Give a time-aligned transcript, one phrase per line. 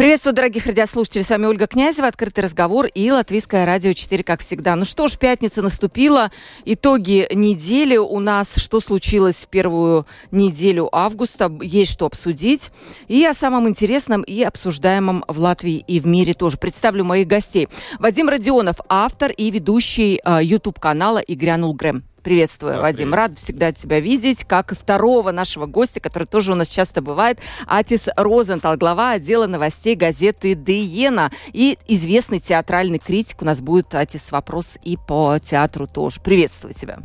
[0.00, 1.24] Приветствую, дорогих радиослушателей.
[1.24, 4.74] С вами Ольга Князева, «Открытый разговор» и Латвийское радио 4, как всегда.
[4.74, 6.30] Ну что ж, пятница наступила.
[6.64, 8.46] Итоги недели у нас.
[8.56, 11.52] Что случилось в первую неделю августа?
[11.60, 12.70] Есть что обсудить.
[13.08, 16.56] И о самом интересном и обсуждаемом в Латвии и в мире тоже.
[16.56, 17.68] Представлю моих гостей.
[17.98, 22.04] Вадим Родионов, автор и ведущий э, YouTube-канала «И грянул Грэм».
[22.22, 23.10] Приветствую, да, Вадим.
[23.10, 23.14] Привет.
[23.14, 27.38] Рад всегда тебя видеть, как и второго нашего гостя, который тоже у нас часто бывает,
[27.66, 33.42] Атис Розентал, глава отдела новостей газеты «Диена» и известный театральный критик.
[33.42, 36.20] У нас будет, Атис, вопрос и по театру тоже.
[36.20, 37.00] Приветствую тебя.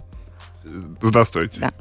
[1.02, 1.62] Здравствуйте.
[1.62, 1.72] Да.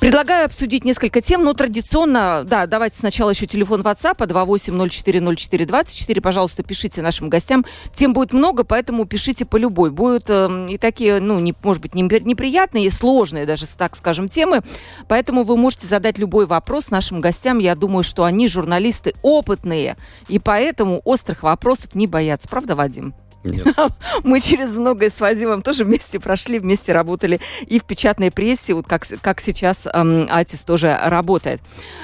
[0.00, 6.20] Предлагаю обсудить несколько тем, но традиционно, да, давайте сначала еще телефон WhatsApp 28040424.
[6.20, 7.64] Пожалуйста, пишите нашим гостям.
[7.94, 9.90] Тем будет много, поэтому пишите по любой.
[9.90, 14.60] Будут э, и такие, ну, не, может быть, неприятные, и сложные даже, так скажем, темы.
[15.08, 17.58] Поэтому вы можете задать любой вопрос нашим гостям.
[17.58, 19.96] Я думаю, что они журналисты опытные,
[20.28, 22.48] и поэтому острых вопросов не боятся.
[22.48, 23.14] Правда, Вадим?
[23.44, 23.66] Нет.
[24.24, 28.86] Мы через многое с Вадимом тоже вместе прошли, вместе работали и в печатной прессе, вот
[28.86, 31.60] как, как сейчас эм, Атис тоже работает.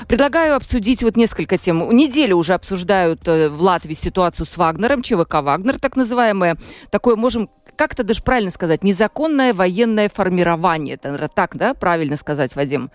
[0.07, 1.95] Предлагаю обсудить вот несколько тем.
[1.95, 6.57] Неделю уже обсуждают э, в Латвии ситуацию с Вагнером, ЧВК Вагнер, так называемое.
[6.91, 10.95] Такое можем как это даже правильно сказать, незаконное военное формирование.
[10.95, 12.91] Это так, да, правильно сказать, Вадим?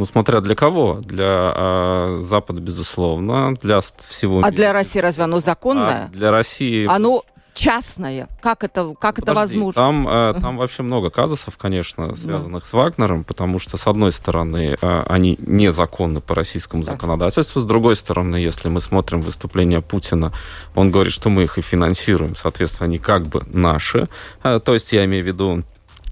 [0.00, 0.94] Ну, смотря для кого.
[1.02, 4.50] Для э, Запада, безусловно, для всего А мира.
[4.50, 6.06] для России разве оно законное?
[6.06, 6.86] А для России...
[6.86, 7.22] Оно
[7.54, 8.28] частное.
[8.40, 9.72] Как это, как Подожди, это возможно?
[9.82, 12.68] Там, э, там вообще много казусов, конечно, связанных да.
[12.68, 16.92] с Вагнером, потому что, с одной стороны, э, они незаконны по российскому да.
[16.92, 20.32] законодательству, с другой стороны, если мы смотрим выступление Путина,
[20.74, 24.08] он говорит, что мы их и финансируем, соответственно, они как бы наши.
[24.42, 25.64] Э, то есть я имею в виду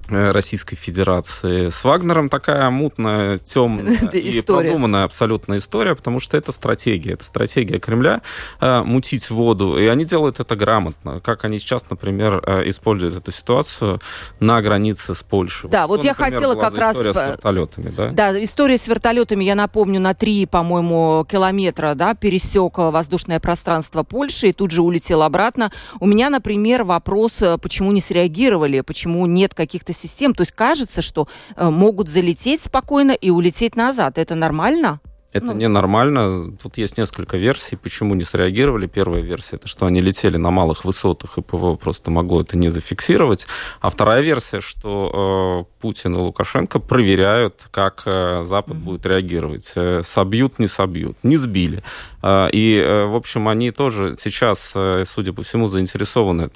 [0.08, 1.68] Российской Федерации.
[1.68, 7.12] С Вагнером такая мутная, темная и продуманная абсолютно история, потому что это стратегия.
[7.12, 8.22] Это стратегия Кремля
[8.60, 11.20] э, мутить воду, и они делают это грамотно.
[11.20, 14.00] Как они сейчас, например, э, используют эту ситуацию
[14.40, 15.68] на границе с Польшей.
[15.68, 16.96] Да, вот, вот я например, хотела как раз...
[16.96, 18.08] История с вертолетами, да?
[18.10, 24.48] Да, история с вертолетами, я напомню, на три, по-моему, километра, да, пересек воздушное пространство Польши
[24.48, 25.70] и тут же улетел обратно.
[26.00, 30.34] У меня, например, вопрос, почему не среагировали, почему нет каких-то систем.
[30.34, 34.18] То есть кажется, что э, могут залететь спокойно и улететь назад.
[34.18, 35.00] Это нормально?
[35.30, 35.52] Это ну.
[35.52, 36.56] ненормально.
[36.56, 38.86] Тут есть несколько версий, почему не среагировали.
[38.86, 42.70] Первая версия это что они летели на малых высотах, и ПВО просто могло это не
[42.70, 43.46] зафиксировать.
[43.80, 48.80] А вторая версия, что э, Путин и Лукашенко проверяют, как э, Запад mm-hmm.
[48.80, 49.72] будет реагировать.
[49.76, 51.82] Э, собьют, не собьют, не сбили.
[52.22, 56.50] Э, и, э, в общем, они тоже сейчас, э, судя по всему, заинтересованы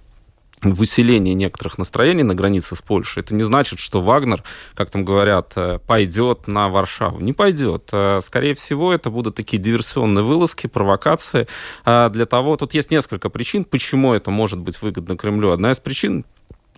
[0.63, 3.23] в усилении некоторых настроений на границе с Польшей.
[3.23, 4.43] Это не значит, что Вагнер,
[4.75, 7.21] как там говорят, э, пойдет на Варшаву.
[7.21, 7.89] Не пойдет.
[7.93, 11.49] Э, скорее всего, это будут такие диверсионные вылазки, провокации.
[11.85, 15.51] Э, для того, тут есть несколько причин, почему это может быть выгодно Кремлю.
[15.51, 16.25] Одна из причин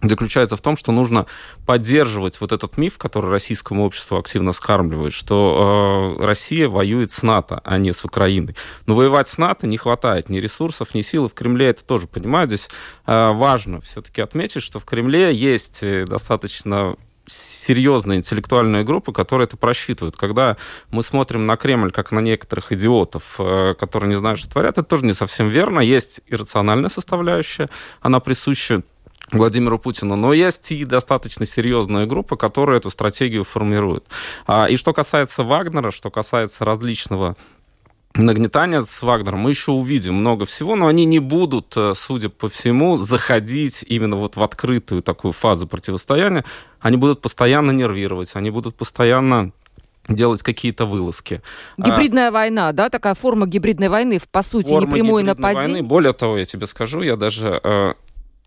[0.03, 1.27] заключается в том, что нужно
[1.67, 7.61] поддерживать вот этот миф, который российскому обществу активно скармливает, что э, Россия воюет с НАТО,
[7.65, 8.57] а не с Украиной.
[8.87, 11.27] Но воевать с НАТО не хватает ни ресурсов, ни сил.
[11.27, 12.51] И в Кремле это тоже понимают.
[12.51, 12.69] Здесь
[13.07, 19.57] э, важно все-таки отметить, что в Кремле есть э, достаточно серьезные интеллектуальные группы, которые это
[19.57, 20.17] просчитывают.
[20.17, 20.57] Когда
[20.91, 24.83] мы смотрим на Кремль как на некоторых идиотов, э, которые не знают, что творят, это
[24.83, 25.81] тоже не совсем верно.
[25.81, 28.83] Есть иррациональная составляющая, она присуща
[29.35, 34.05] Владимиру Путину, но есть и достаточно серьезная группа, которая эту стратегию формирует.
[34.47, 37.37] А, и что касается Вагнера, что касается различного
[38.15, 42.49] нагнетания с Вагнером, мы еще увидим много всего, но они не будут, э, судя по
[42.49, 46.45] всему, заходить именно вот в открытую такую фазу противостояния.
[46.81, 49.51] Они будут постоянно нервировать, они будут постоянно
[50.09, 51.43] делать какие-то вылазки.
[51.79, 55.69] Гибридная а, война, да, такая форма гибридной войны, по сути, форма непрямое нападение.
[55.69, 55.83] Войны.
[55.83, 57.95] Более того, я тебе скажу, я даже э,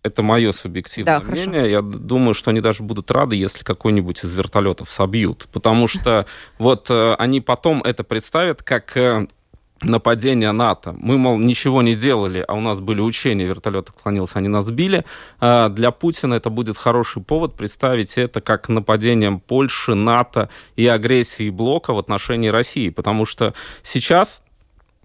[0.04, 1.62] это мое субъективное да, мнение.
[1.62, 1.68] Хорошо.
[1.68, 5.48] Я думаю, что они даже будут рады, если какой-нибудь из вертолетов собьют.
[5.52, 6.26] Потому что
[6.60, 9.28] вот э, они потом это представят как э,
[9.82, 10.96] нападение НАТО.
[10.98, 15.06] Мы, мол, ничего не делали, а у нас были учения, вертолет отклонился, они нас сбили.
[15.40, 21.50] А для Путина это будет хороший повод представить это как нападением Польши, НАТО и агрессии
[21.50, 22.90] блока в отношении России.
[22.90, 23.54] Потому что
[23.84, 24.42] сейчас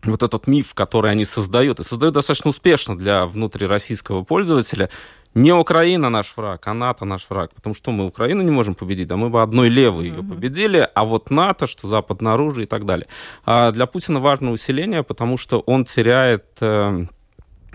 [0.05, 4.91] вот этот миф, который они создают, и создают достаточно успешно для внутрироссийского пользователя,
[5.35, 7.55] не Украина наш враг, а НАТО наш враг.
[7.55, 11.05] Потому что мы Украину не можем победить, да мы бы одной левой ее победили, а
[11.05, 13.07] вот НАТО, что западное оружие и так далее.
[13.45, 17.07] А для Путина важно усиление, потому что он теряет э,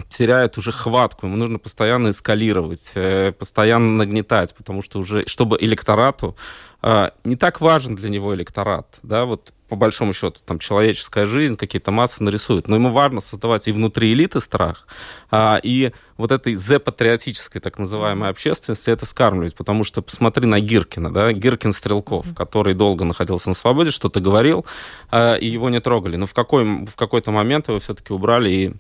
[0.10, 6.36] теряет уже хватку, ему нужно постоянно эскалировать, э, постоянно нагнетать, потому что уже, чтобы электорату,
[6.84, 11.56] э, не так важен для него электорат, да, вот по большому счету, там, человеческая жизнь,
[11.56, 12.68] какие-то массы нарисуют.
[12.68, 14.88] Но ему важно создавать и внутри элиты страх,
[15.30, 19.56] а, и вот этой зе-патриотической так называемой общественности это скармливать.
[19.56, 24.66] Потому что посмотри на Гиркина, да, Гиркин Стрелков, который долго находился на свободе, что-то говорил,
[25.12, 26.16] а, и его не трогали.
[26.16, 28.74] Но в, какой, в какой-то момент его все-таки убрали и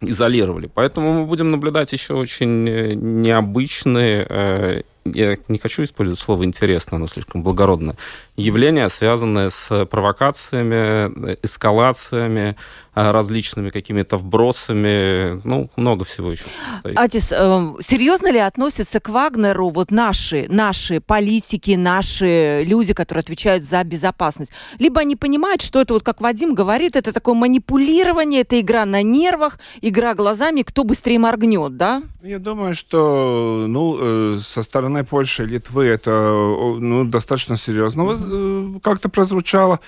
[0.00, 0.70] изолировали.
[0.72, 6.96] Поэтому мы будем наблюдать еще очень э, необычные э, я не хочу использовать слово «интересно»,
[6.96, 7.96] оно слишком благородное,
[8.36, 12.56] явление, связанное с провокациями, эскалациями,
[12.92, 16.44] а, различными какими-то вбросами, ну, много всего еще.
[16.80, 16.98] Стоит.
[16.98, 23.62] Атис, э, серьезно ли относятся к Вагнеру вот наши, наши политики, наши люди, которые отвечают
[23.62, 24.50] за безопасность?
[24.80, 29.02] Либо они понимают, что это вот, как Вадим говорит, это такое манипулирование, это игра на
[29.02, 32.02] нервах, игра глазами, кто быстрее моргнет, да?
[32.22, 38.80] Я думаю, что, ну, э, со стороны Польши, Литвы это, ну, достаточно серьезно mm-hmm.
[38.80, 39.80] как-то прозвучало.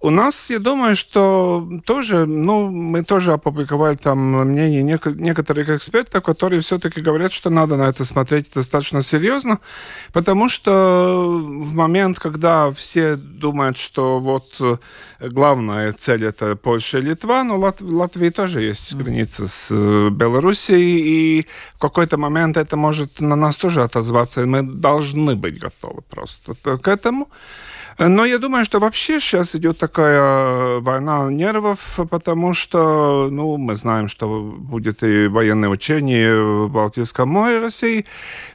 [0.00, 4.18] У нас, я думаю, что тоже, ну, мы тоже опубликовали там
[4.48, 9.60] мнение некоторых экспертов, которые все-таки говорят, что надо на это смотреть достаточно серьезно,
[10.12, 14.76] потому что в момент, когда все думают, что вот э,
[15.20, 20.10] главная цель это Польша и Литва, но Лат в Латвии тоже есть граница с э,
[20.10, 25.58] Белоруссией, и в какой-то момент это может на нас тоже отозваться, и мы должны быть
[25.58, 27.28] готовы просто к этому.
[27.98, 33.76] Но я думаю, что вообще сейчас идет такая э, война нервов, потому что, ну, мы
[33.76, 38.04] знаем, что будет и военное учение в Балтийском море России.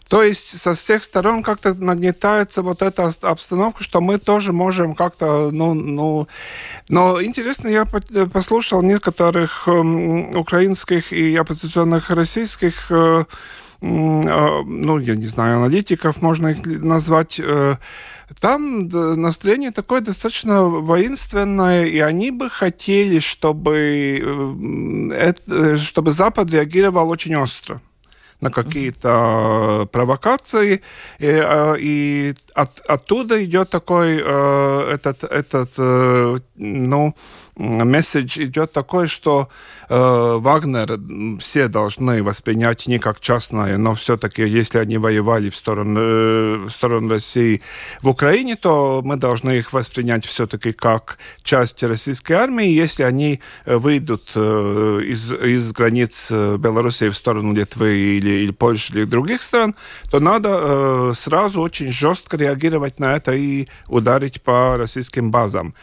[0.09, 5.51] То есть со всех сторон как-то нагнетается вот эта обстановка, что мы тоже можем как-то,
[5.51, 6.27] ну, ну...
[6.89, 13.23] Но интересно, я послушал некоторых эм, украинских и оппозиционных российских э, э,
[13.81, 17.39] ну, я не знаю, аналитиков, можно их назвать,
[18.39, 24.21] там настроение такое достаточно воинственное, и они бы хотели, чтобы,
[25.11, 27.81] э, чтобы Запад реагировал очень остро
[28.39, 30.81] на какие-то провокации,
[31.17, 35.77] и, э, и от, оттуда идет такой э, этот, этот
[36.55, 37.15] ну,
[37.59, 39.49] месседж идет такой, что
[39.89, 40.99] э, Вагнер
[41.39, 46.69] все должны воспринять не как частное, но все-таки, если они воевали в сторону, э, в
[46.69, 47.61] сторону России
[48.01, 52.67] в Украине, то мы должны их воспринять все-таки как часть российской армии.
[52.67, 58.51] Если они э, выйдут э, из, из границ э, Беларуси в сторону Литвы или, или
[58.51, 59.75] Польши или других стран,
[60.09, 65.73] то надо э, сразу очень жестко реагировать на это и ударить по российским базам.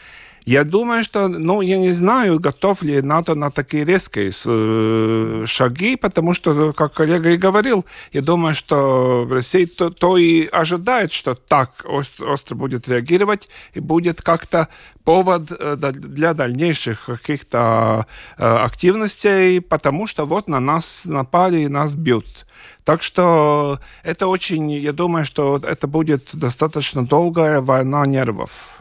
[0.47, 5.97] Я думаю, что, ну, я не знаю, готов ли НАТО на такие резкие э, шаги,
[5.97, 11.11] потому что, как коллега и говорил, я думаю, что в России то, то и ожидает,
[11.11, 14.69] что так остро будет реагировать и будет как-то
[15.03, 18.07] повод э, для дальнейших каких-то
[18.37, 22.45] э, активностей, потому что вот на нас напали и нас бьют.
[22.85, 28.77] Так что это очень, я думаю, что это будет достаточно долгая война нервов.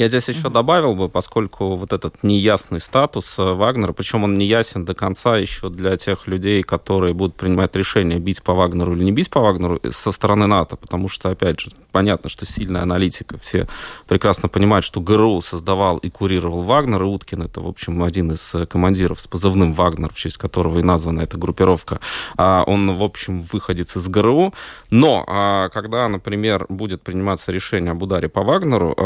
[0.00, 0.52] Я здесь еще mm-hmm.
[0.52, 5.36] добавил бы, поскольку вот этот неясный статус э, Вагнера, причем он не ясен до конца
[5.36, 9.42] еще для тех людей, которые будут принимать решение, бить по Вагнеру или не бить по
[9.42, 13.68] Вагнеру э, со стороны НАТО, потому что, опять же, понятно, что сильная аналитика, все
[14.08, 18.54] прекрасно понимают, что ГРУ создавал и курировал Вагнер, и Уткин это, в общем, один из
[18.54, 22.00] э, командиров с позывным Вагнер, в честь которого и названа эта группировка.
[22.38, 24.54] А он, в общем, выходец из ГРУ.
[24.88, 28.96] Но а, когда, например, будет приниматься решение об ударе по Вагнеру,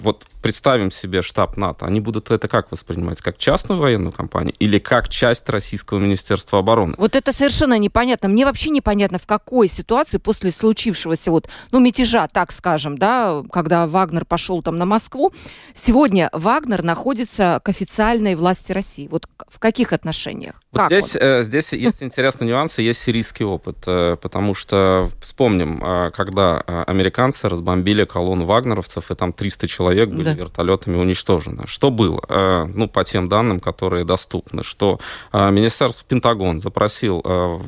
[0.00, 3.20] вот представим себе штаб НАТО, они будут это как воспринимать?
[3.20, 6.94] Как частную военную компанию или как часть Российского Министерства обороны?
[6.96, 8.28] Вот это совершенно непонятно.
[8.28, 13.86] Мне вообще непонятно, в какой ситуации после случившегося вот, ну, мятежа, так скажем, да, когда
[13.86, 15.32] Вагнер пошел там на Москву,
[15.74, 19.08] сегодня Вагнер находится к официальной власти России.
[19.08, 20.54] Вот в каких отношениях?
[20.72, 26.10] Вот здесь, э, здесь есть интересные нюансы, есть сирийский опыт, э, потому что вспомним, э,
[26.12, 30.40] когда американцы разбомбили колонну вагнеровцев, и там 300 человек были да.
[30.40, 31.66] вертолетами уничтожено.
[31.66, 32.20] Что было?
[32.28, 34.98] Э, ну, по тем данным, которые доступны, что
[35.32, 37.58] э, Министерство Пентагон запросил, э,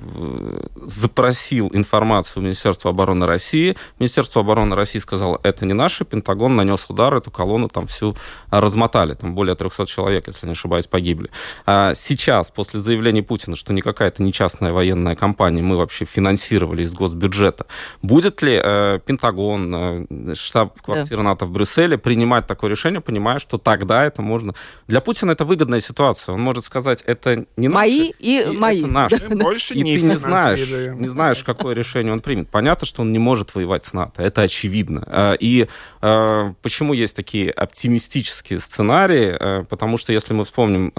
[0.86, 3.76] запросил информацию Министерства обороны России.
[3.98, 6.04] Министерство обороны России сказало, это не наше.
[6.04, 8.16] Пентагон нанес удар, эту колонну там всю
[8.50, 9.14] размотали.
[9.14, 11.30] Там более 300 человек, если не ошибаюсь, погибли.
[11.66, 16.92] Сейчас, после заявления Путина, что никакая это не частная военная компания, мы вообще финансировали из
[16.92, 17.66] госбюджета,
[18.02, 21.22] будет ли Пентагон, штаб-квартира да.
[21.22, 24.54] НАТО в Брюсселе принимать такое решение, понимая, что тогда это можно...
[24.88, 26.34] Для Путина это выгодная ситуация.
[26.34, 28.78] Он может сказать, это не мои наши, и, и мои.
[28.80, 29.28] Это наши.
[29.28, 29.44] Да.
[29.44, 32.48] Больше и не ты не знаешь, не знаешь, какое решение он примет.
[32.50, 34.22] Понятно, что он не может воевать с НАТО.
[34.22, 35.04] Это очевидно.
[35.06, 35.68] А, и
[36.00, 39.36] а, почему есть такие оптимистические сценарии?
[39.38, 40.90] А, потому что, если мы вспомним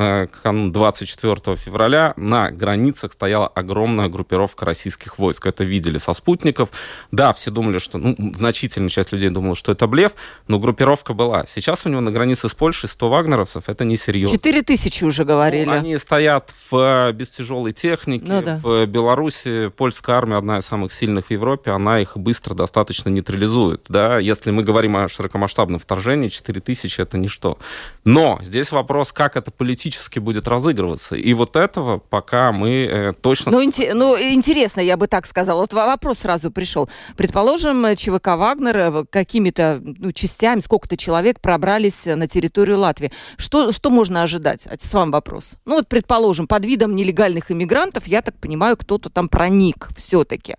[0.42, 5.46] канун 24 февраля, на границах стояла огромная группировка российских войск.
[5.46, 6.70] Это видели со спутников.
[7.12, 7.98] Да, все думали, что...
[7.98, 10.14] Ну, значительная часть людей думала, что это блеф,
[10.48, 11.41] но группировка была.
[11.54, 14.38] Сейчас у него на границе с Польшей 100 вагнеровцев, это не серьезно.
[14.38, 15.66] 4 тысячи уже говорили.
[15.66, 18.26] Ну, они стоят в, без тяжелой техники.
[18.26, 18.60] Ну, да.
[18.64, 23.86] В Беларуси польская армия одна из самых сильных в Европе, она их быстро достаточно нейтрализует.
[23.90, 24.20] Да?
[24.20, 27.58] Если мы говорим о широкомасштабном вторжении, 4 тысячи это ничто.
[28.04, 31.16] Но здесь вопрос, как это политически будет разыгрываться.
[31.16, 33.52] И вот этого пока мы э, точно...
[33.52, 35.62] Ну, ин- ну, интересно, я бы так сказала.
[35.62, 36.90] Вот вопрос сразу пришел.
[37.16, 43.12] Предположим, ЧВК «Вагнер» э, какими-то ну, частями, сколько-то человек пробрались на территорию Латвии.
[43.38, 44.66] Что, что можно ожидать?
[44.66, 45.54] Это с вами вопрос.
[45.66, 50.56] Ну вот, предположим, под видом нелегальных иммигрантов, я так понимаю, кто-то там проник все-таки.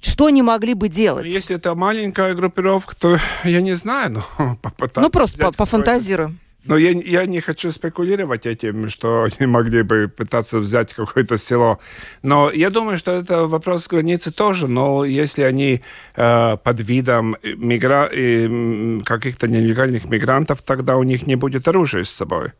[0.00, 1.24] Что они могли бы делать?
[1.24, 5.00] Ну, если это маленькая группировка, то я не знаю, но попытаться.
[5.00, 6.38] Ну просто пофантазируем.
[6.64, 11.78] Но я, я не хочу спекулировать этим, что они могли бы пытаться взять какое-то село.
[12.22, 14.68] Но я думаю, что это вопрос границы тоже.
[14.68, 15.82] Но если они
[16.16, 18.08] э, под видом мигра...
[18.12, 22.52] э, каких-то нелегальных мигрантов, тогда у них не будет оружия с собой.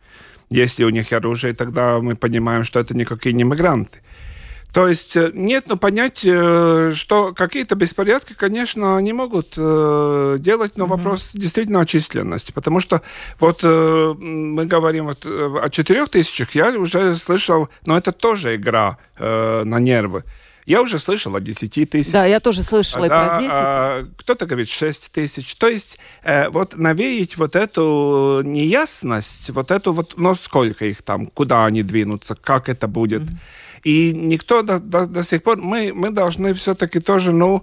[0.51, 4.01] Если у них оружие, тогда мы понимаем, что это никакие не мигранты.
[4.73, 10.79] То есть э, нет, но понять, э, что какие-то беспорядки, конечно, не могут э, делать,
[10.79, 10.89] но mm-hmm.
[10.89, 12.53] вопрос действительно о численности.
[12.53, 13.03] Потому что
[13.39, 19.79] вот мы говорим вот о четырех тысячах, я уже слышал, но это тоже игра на
[19.79, 20.25] нервы.
[20.65, 22.13] Я уже слышал о 10 тысяч.
[22.13, 23.51] Да, я тоже слышала да, и про 10.
[23.53, 25.57] А, кто-то говорит 6 тысяч.
[25.57, 31.27] То есть э, вот навеять вот эту неясность, вот эту вот, ну сколько их там,
[31.27, 33.23] куда они двинутся, как это будет.
[33.23, 33.37] Mm-hmm.
[33.85, 35.57] И никто до, до, до сих пор...
[35.57, 37.63] Мы, мы должны все-таки тоже ну,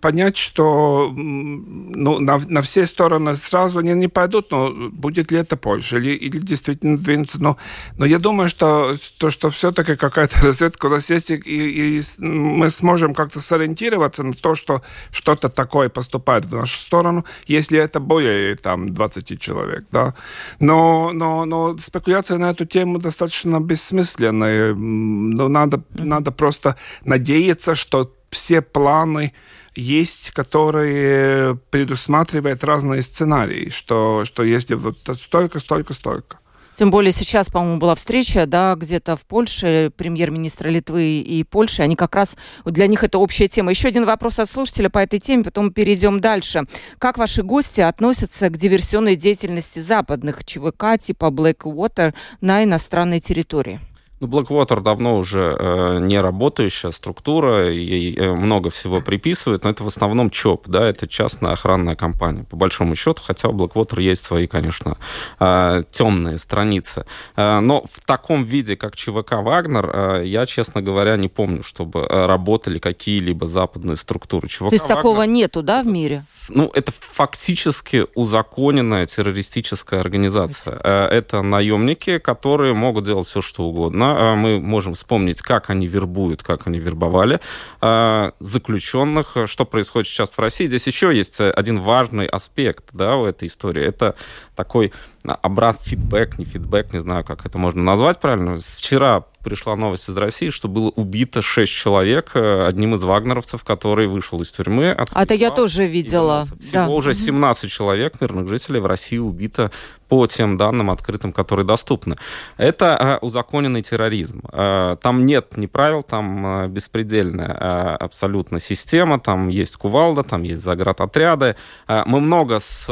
[0.00, 5.56] понять, что ну, на, на все стороны сразу они не пойдут, но будет ли это
[5.56, 7.40] Польша или, или действительно двинуться.
[7.40, 7.56] Но,
[7.96, 12.70] но я думаю, что, то, что все-таки какая-то разведка у нас есть, и, и мы
[12.70, 18.56] сможем как-то сориентироваться на то, что что-то такое поступает в нашу сторону, если это более
[18.56, 19.84] там 20 человек.
[19.92, 20.14] Да?
[20.58, 26.04] Но, но, но спекуляция на эту тему достаточно бессмысленная ну, надо, mm-hmm.
[26.04, 29.32] надо просто надеяться, что все планы
[29.74, 36.38] есть, которые предусматривают разные сценарии, что, что если вот столько, столько, столько.
[36.74, 41.82] Тем более сейчас, по-моему, была встреча, да, где-то в Польше, премьер-министра Литвы и Польши.
[41.82, 43.70] Они как раз, для них это общая тема.
[43.70, 46.62] Еще один вопрос от слушателя по этой теме, потом перейдем дальше.
[46.98, 53.80] Как ваши гости относятся к диверсионной деятельности западных ЧВК типа Blackwater на иностранной территории?
[54.24, 59.84] Ну, Blackwater давно уже э, не работающая структура, ей э, много всего приписывают, но это
[59.84, 64.24] в основном ЧОП, да, это частная охранная компания, по большому счету, хотя у Blackwater есть
[64.24, 64.96] свои, конечно,
[65.40, 67.04] э, темные страницы.
[67.36, 72.00] Э, но в таком виде, как ЧВК «Вагнер», э, я, честно говоря, не помню, чтобы
[72.00, 74.48] э, работали какие-либо западные структуры.
[74.48, 76.24] ЧВК То есть «Вагнер», такого нету, да, в мире?
[76.48, 80.80] Ну, это фактически узаконенная террористическая организация.
[80.82, 85.86] Э, это наемники, которые могут делать все, что угодно а, мы можем вспомнить, как они
[85.86, 87.40] вербуют, как они вербовали
[87.80, 90.66] а, заключенных, что происходит сейчас в России.
[90.66, 93.82] Здесь еще есть один важный аспект да, у этой истории.
[93.82, 94.14] Это
[94.54, 94.92] такой
[95.26, 98.56] обрат, фидбэк, не фидбэк, не знаю, как это можно назвать правильно.
[98.56, 104.06] Вчера пришла новость из России, что было убито 6 человек э, одним из вагнеровцев, который
[104.06, 104.90] вышел из тюрьмы.
[104.92, 106.46] А это я тоже видела.
[106.58, 106.88] Всего да.
[106.88, 109.70] уже 17 человек, мирных жителей в России убито
[110.08, 112.16] по тем данным открытым, которые доступны.
[112.56, 114.42] Это а, узаконенный терроризм.
[114.50, 121.56] А, там нет ни правил, там беспредельная абсолютно система, там есть кувалда, там есть заградотряды.
[121.88, 122.86] Мы много с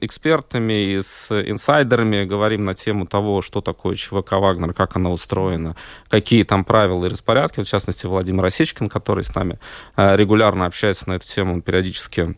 [0.00, 5.76] экспертами и с инсайдерами говорим на тему того, что такое ЧВК «Вагнер», как она устроена,
[6.08, 7.60] какие там правила и распорядки.
[7.60, 9.58] В частности, Владимир Осечкин, который с нами
[9.96, 12.36] а, регулярно общается на эту тему, он периодически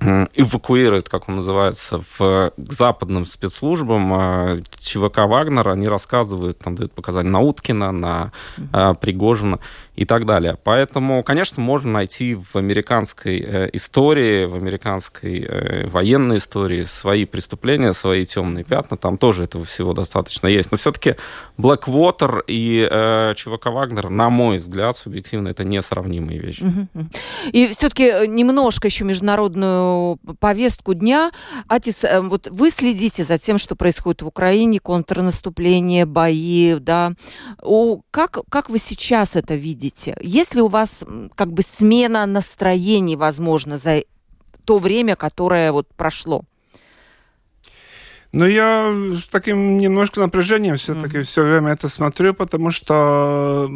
[0.00, 6.92] эвакуируют, как он называется, в, к западным спецслужбам а, ЧВК Вагнера, они рассказывают, там дают
[6.92, 8.98] показания на Уткина, на mm-hmm.
[9.00, 9.60] Пригожина
[9.94, 10.58] и так далее.
[10.64, 17.92] Поэтому, конечно, можно найти в американской э, истории, в американской э, военной истории свои преступления,
[17.94, 18.96] свои темные пятна.
[18.96, 20.72] Там тоже этого всего достаточно есть.
[20.72, 21.14] Но все-таки
[21.58, 26.64] Blackwater и э, ЧВК Вагнер, на мой взгляд, субъективно, это несравнимые вещи.
[27.52, 29.83] И все-таки э, немножко еще международную
[30.40, 31.30] повестку дня.
[31.68, 37.12] Атис, э, вот вы следите за тем, что происходит в Украине, контрнаступление, бои, да.
[37.62, 39.74] О, как, как вы сейчас это видите?
[39.74, 40.16] видите?
[40.20, 44.02] Есть ли у вас как бы смена настроений, возможно, за
[44.64, 46.44] то время, которое вот прошло?
[48.32, 51.22] Ну, я с таким немножко напряжением все-таки mm-hmm.
[51.22, 53.68] все время это смотрю, потому что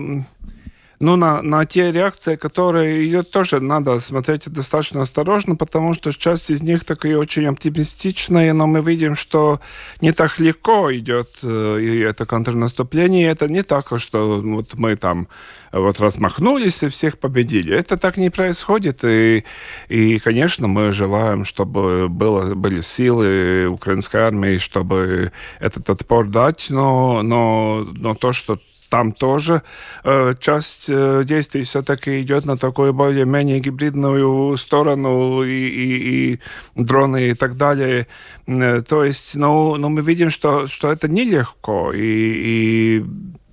[1.01, 6.51] ну, на, на те реакции, которые ее тоже надо смотреть достаточно осторожно, потому что часть
[6.51, 9.61] из них такие очень оптимистичные, но мы видим, что
[10.01, 13.29] не так легко идет э, и это контрнаступление.
[13.29, 15.29] Это не так, что вот мы там
[15.73, 17.75] вот размахнулись и всех победили.
[17.75, 19.05] Это так не происходит.
[19.05, 19.45] И,
[19.89, 27.23] и конечно, мы желаем, чтобы было, были силы украинской армии, чтобы этот отпор дать, но,
[27.23, 29.63] но, но то, что там тоже
[30.05, 36.41] э, часть э, действий все-таки идет на такую более-менее гибридную сторону и, и, и
[36.75, 38.07] дроны и так далее.
[38.47, 41.93] Э, то есть, ну, ну мы видим, что, что это нелегко.
[41.93, 43.05] И, и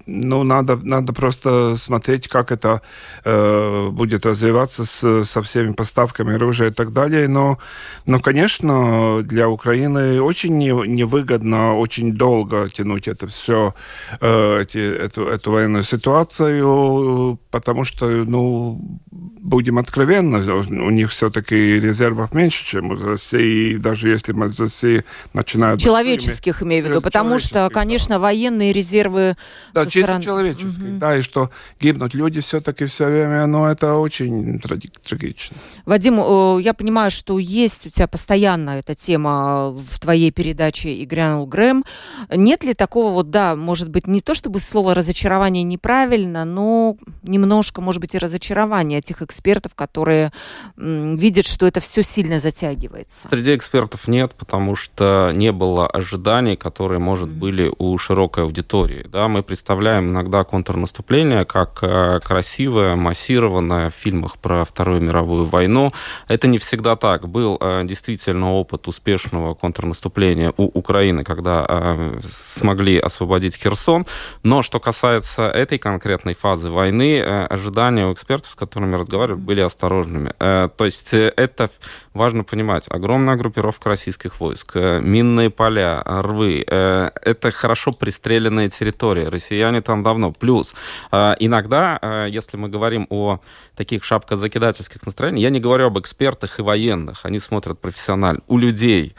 [0.05, 2.81] ну, надо, надо просто смотреть, как это
[3.23, 7.27] э, будет развиваться с, со всеми поставками оружия и так далее.
[7.27, 7.57] Но,
[8.05, 13.73] но конечно, для Украины очень не, невыгодно очень долго тянуть это все,
[14.21, 18.79] э, эти, эту, эту военную ситуацию, потому что, ну,
[19.11, 25.03] будем откровенны, у них все-таки резервов меньше, чем у России, даже если мы с Россией
[25.33, 25.81] начинают...
[25.81, 28.19] Человеческих, имею в виду, потому что, конечно, да.
[28.19, 29.35] военные резервы...
[29.73, 30.23] Да, чисто стороны...
[30.23, 30.97] человеческих, угу.
[30.97, 31.49] да, и что
[31.79, 35.57] гибнут люди все-таки все время, но это очень трагично.
[35.85, 41.47] Вадим, я понимаю, что есть у тебя постоянно эта тема в твоей передаче «И грянул
[41.47, 41.85] Грэм».
[42.29, 47.81] Нет ли такого вот, да, может быть, не то чтобы слово «разочарование» неправильно, но немножко,
[47.81, 50.31] может быть, и разочарование тех экспертов, экспертов, которые
[50.75, 53.27] видят, что это все сильно затягивается?
[53.29, 59.07] Среди экспертов нет, потому что не было ожиданий, которые, может, были у широкой аудитории.
[59.07, 65.91] Да, мы представляем иногда контрнаступление как э, красивое, массированное в фильмах про Вторую мировую войну.
[66.27, 67.27] Это не всегда так.
[67.27, 74.05] Был э, действительно опыт успешного контрнаступления у Украины, когда э, смогли освободить Херсон.
[74.43, 80.33] Но что касается этой конкретной фазы войны, ожидания у экспертов, с которыми разговаривали, были осторожными.
[80.39, 81.69] То есть это
[82.13, 82.85] важно понимать.
[82.89, 86.63] Огромная группировка российских войск, минные поля, рвы.
[86.67, 89.25] Это хорошо пристреленные территории.
[89.25, 90.31] Россияне там давно.
[90.31, 90.73] Плюс
[91.11, 93.39] иногда, если мы говорим о
[93.75, 98.41] таких шапкозакидательских настроений, я не говорю об экспертах и военных, они смотрят профессионально.
[98.47, 99.15] У людей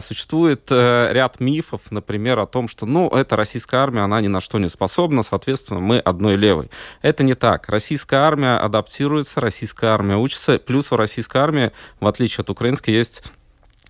[0.00, 4.58] существует ряд мифов, например, о том, что, ну, это российская армия, она ни на что
[4.58, 6.70] не способна, соответственно, мы одной левой.
[7.02, 7.68] Это не так.
[7.68, 10.58] Российская армия адаптируется российская армия учится.
[10.58, 13.24] Плюс у российской армии, в отличие от украинской, есть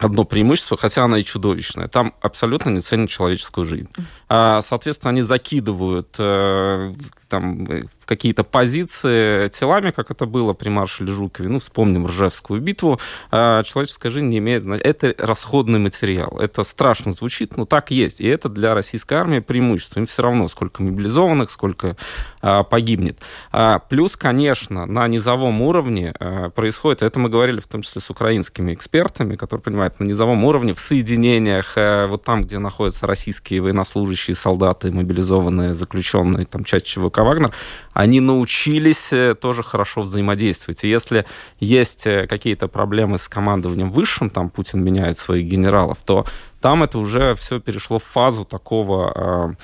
[0.01, 1.89] одно преимущество, хотя она и чудовищная.
[1.89, 3.91] Там абсолютно не ценят человеческую жизнь.
[4.29, 6.95] А, соответственно, они закидывают э,
[7.29, 7.67] там
[8.11, 11.49] какие-то позиции телами, как это было при маршале Жукове.
[11.49, 12.99] Ну, вспомним Ржевскую битву.
[13.31, 14.67] А человеческая жизнь не имеет...
[14.67, 16.37] Это расходный материал.
[16.41, 18.21] Это страшно звучит, но так есть.
[18.21, 20.01] И это для российской армии преимущество.
[20.01, 21.97] Им все равно, сколько мобилизованных, сколько
[22.43, 23.21] а, погибнет.
[23.53, 26.13] А, плюс, конечно, на низовом уровне
[26.57, 30.75] происходит, это мы говорили в том числе с украинскими экспертами, которые понимают, на низовом уровне
[30.75, 31.77] в соединениях,
[32.11, 37.53] вот там, где находятся российские военнослужащие, солдаты, мобилизованные, заключенные, там, часть ЧВК «Вагнер»,
[38.01, 40.85] они научились э, тоже хорошо взаимодействовать.
[40.85, 41.27] И если
[41.61, 46.25] есть э, какие-то проблемы с командованием высшим, там Путин меняет своих генералов, то
[46.63, 49.55] там это уже все перешло в фазу такого э,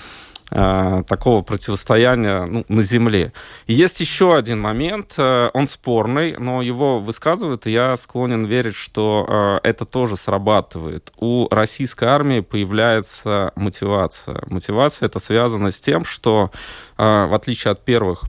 [0.48, 3.32] такого противостояния ну, на земле.
[3.66, 9.60] И есть еще один момент, он спорный, но его высказывают, и я склонен верить, что
[9.64, 11.12] это тоже срабатывает.
[11.18, 14.42] У российской армии появляется мотивация.
[14.46, 16.52] Мотивация это связано с тем, что
[16.96, 18.24] в отличие от первых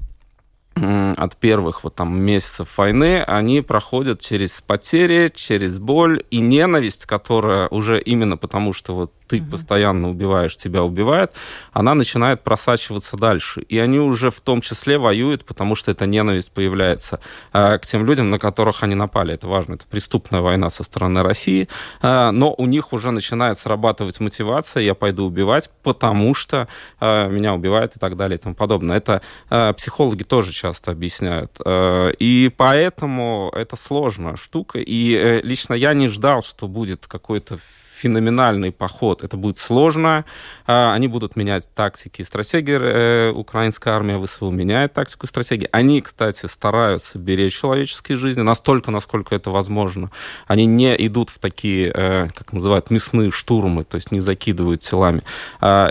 [0.79, 7.67] от первых вот там месяцев войны, они проходят через потери, через боль и ненависть, которая
[7.69, 9.51] уже именно потому, что вот ты угу.
[9.51, 11.33] постоянно убиваешь, тебя убивает,
[11.73, 13.61] она начинает просачиваться дальше.
[13.61, 17.19] И они уже в том числе воюют, потому что эта ненависть появляется
[17.53, 19.33] э, к тем людям, на которых они напали.
[19.33, 21.67] Это важно, это преступная война со стороны России,
[22.01, 26.67] э, но у них уже начинает срабатывать мотивация, я пойду убивать, потому что
[26.99, 28.97] э, меня убивают и так далее и тому подобное.
[28.97, 31.51] Это э, психологи тоже часто объясняют.
[31.65, 34.79] Э, и поэтому это сложная штука.
[34.79, 37.59] И э, лично я не ждал, что будет какой-то
[37.97, 39.23] феноменальный поход.
[39.23, 40.25] Это будет сложно.
[40.65, 42.77] А, они будут менять тактики и стратегии.
[42.79, 45.67] Э, украинская армия ВСУ меняет тактику и стратегии.
[45.71, 50.11] Они, кстати, стараются беречь человеческие жизни настолько, насколько это возможно.
[50.47, 55.23] Они не идут в такие, э, как называют, мясные штурмы, то есть не закидывают телами.
[55.59, 55.89] А,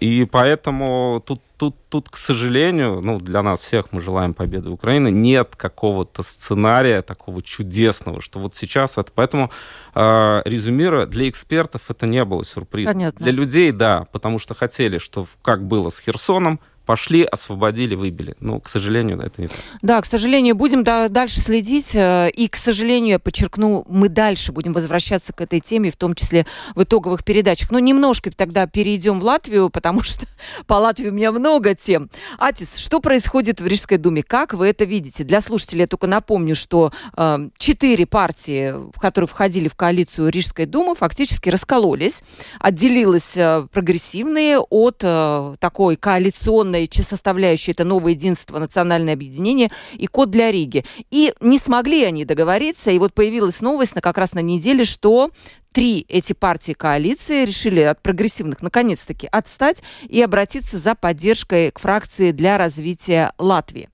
[0.00, 5.10] и поэтому тут тут, тут, к сожалению, ну, для нас всех мы желаем победы Украины,
[5.10, 9.12] нет какого-то сценария такого чудесного, что вот сейчас это...
[9.14, 9.50] Поэтому,
[9.94, 12.94] э, резюмируя, для экспертов это не было сюрпризом.
[12.94, 13.20] Понятно.
[13.20, 18.34] Для людей, да, потому что хотели, что как было с Херсоном, пошли, освободили, выбили.
[18.40, 19.58] Но, к сожалению, это не так.
[19.82, 21.94] Да, к сожалению, будем дальше следить.
[21.94, 26.14] Э, и, к сожалению, я подчеркну, мы дальше будем возвращаться к этой теме, в том
[26.14, 27.70] числе в итоговых передачах.
[27.70, 30.26] Но немножко тогда перейдем в Латвию, потому что
[30.66, 32.10] по Латвии у меня много тем.
[32.38, 34.22] Атис, что происходит в Рижской думе?
[34.22, 35.24] Как вы это видите?
[35.24, 40.94] Для слушателей я только напомню, что э, четыре партии, которые входили в коалицию Рижской думы,
[40.94, 42.22] фактически раскололись.
[42.60, 50.06] Отделилась э, прогрессивные от э, такой коалиционной определенной составляющей это новое единство, национальное объединение и
[50.06, 50.84] код для Риги.
[51.10, 55.30] И не смогли они договориться, и вот появилась новость на, как раз на неделе, что
[55.72, 62.32] три эти партии коалиции решили от прогрессивных наконец-таки отстать и обратиться за поддержкой к фракции
[62.32, 63.88] для развития Латвии.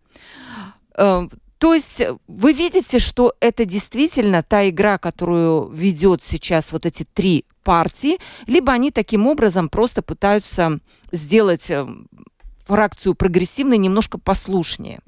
[0.96, 1.26] Э,
[1.58, 7.44] то есть вы видите, что это действительно та игра, которую ведет сейчас вот эти три
[7.62, 10.80] партии, либо они таким образом просто пытаются
[11.12, 11.86] сделать э,
[12.70, 15.00] фракцию прогрессивной немножко послушнее?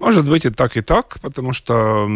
[0.00, 2.06] Может быть и так, и так, потому что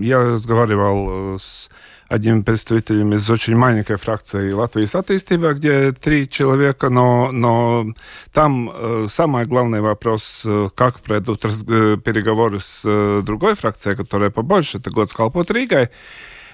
[0.00, 1.68] я разговаривал э, с
[2.08, 7.86] одним представителем из очень маленькой фракции Латвии Сатистива, где три человека, но, но
[8.32, 14.30] там э, самый главный вопрос, э, как пройдут э, переговоры с э, другой фракцией, которая
[14.30, 15.88] побольше, это год с Халпот Ригой,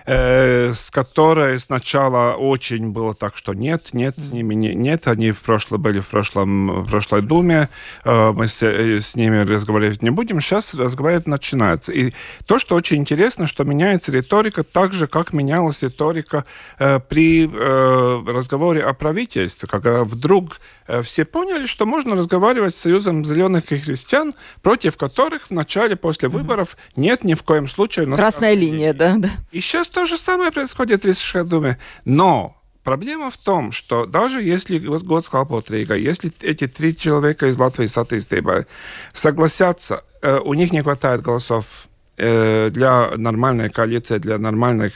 [0.08, 5.32] э, с которой сначала очень было так, что нет, нет, с ними не, нет, они
[5.32, 7.68] в прошлом были в прошлом в прошлой думе,
[8.04, 11.92] э, мы с, э, с ними разговаривать не будем, сейчас разговаривать начинается.
[11.92, 12.14] И
[12.46, 16.44] то, что очень интересно, что меняется риторика так же, как менялась риторика
[16.78, 22.80] э, при э, разговоре о правительстве, когда вдруг э, все поняли, что можно разговаривать с
[22.80, 28.06] Союзом зеленых и христиан, против которых в начале после выборов нет ни в коем случае.
[28.06, 29.28] Красная линия, да, да.
[29.52, 31.76] И сейчас то же самое происходит в Рижской думе.
[32.04, 37.86] Но Проблема в том, что даже если год Скалпотрейга, если эти три человека из Латвии
[37.86, 38.64] с атеистами
[39.12, 44.92] согласятся, э, у них не хватает голосов э, для нормальной коалиции, для нормальных,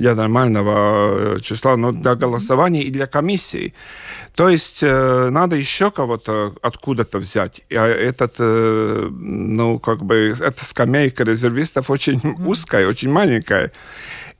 [0.00, 3.72] для нормального э, числа, но для голосования и для комиссии.
[4.34, 7.64] То есть надо еще кого-то откуда-то взять.
[7.68, 13.70] И а этот, ну, как бы, эта скамейка резервистов очень узкая, очень маленькая.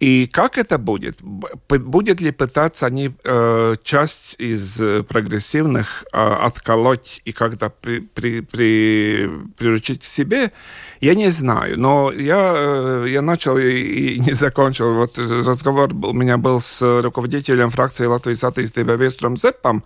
[0.01, 1.21] И как это будет?
[1.23, 8.41] Будет ли пытаться они э, часть из э, прогрессивных э, отколоть и как-то при, при,
[8.41, 10.53] при, приручить к себе?
[11.01, 14.95] Я не знаю, но я, э, я начал и, не закончил.
[14.95, 19.85] Вот разговор у меня был с руководителем фракции Латвии атеистами Вестром Зеппом,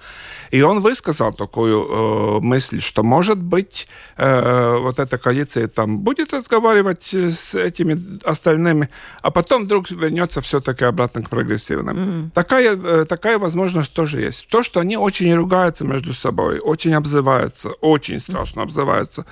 [0.50, 6.32] и он высказал такую э, мысль, что, может быть, э, вот эта коалиция там будет
[6.32, 8.88] разговаривать с этими остальными,
[9.22, 11.96] а потом вдруг вернется все-таки обратно к прогрессивным.
[11.96, 12.30] Mm-hmm.
[12.34, 14.46] Такая, э, такая возможность тоже есть.
[14.48, 19.26] То, что они очень ругаются между собой, очень обзываются, очень страшно обзываются.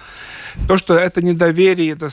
[0.69, 1.70] То, что это недоверие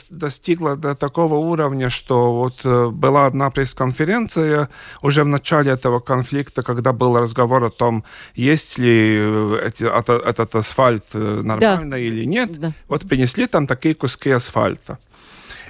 [0.09, 4.69] достигло до такого уровня, что вот э, была одна пресс-конференция
[5.01, 8.03] уже в начале этого конфликта, когда был разговор о том,
[8.35, 11.97] есть ли э, эти, этот асфальт нормально да.
[11.97, 12.59] или нет.
[12.59, 12.73] Да.
[12.87, 14.97] Вот принесли там такие куски асфальта.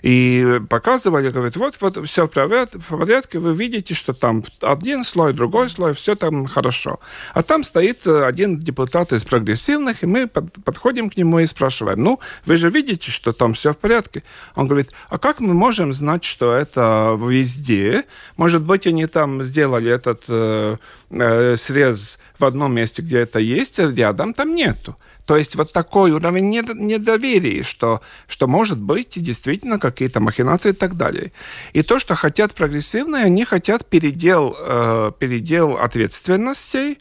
[0.01, 5.69] И показывали, говорят, вот, вот все в порядке, вы видите, что там один слой, другой
[5.69, 6.99] слой, все там хорошо.
[7.33, 11.45] А там стоит э, один депутат из прогрессивных, и мы под, подходим к нему и
[11.45, 14.23] спрашиваем, ну, вы же видите, что там все в порядке?
[14.55, 18.05] Он говорит, а как мы можем знать, что это везде?
[18.37, 20.77] Может быть, они там сделали этот э,
[21.09, 24.95] э, срез в одном месте, где это есть, а рядом там нету.
[25.27, 30.95] То есть вот такой уровень недоверия, что, что может быть действительно какие-то махинации и так
[30.95, 31.33] далее.
[31.73, 36.99] И то, что хотят прогрессивные, они хотят передел, э, передел ответственностей,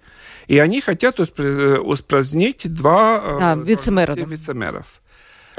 [0.49, 4.15] и они хотят упразднить два э, да, вице-мэра.
[4.15, 5.01] вице-мэров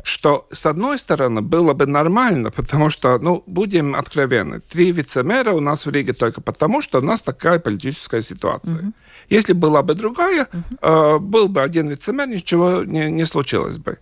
[0.04, 5.60] что, с одной стороны, было бы нормально, потому что, ну, будем откровенны, три вице-мэра у
[5.60, 8.80] нас в Риге только потому, что у нас такая политическая ситуация.
[8.80, 8.94] Угу.
[9.30, 10.62] Если была бы другая, угу.
[10.82, 13.98] э, был бы один вице-мэр, ничего не, не случилось бы.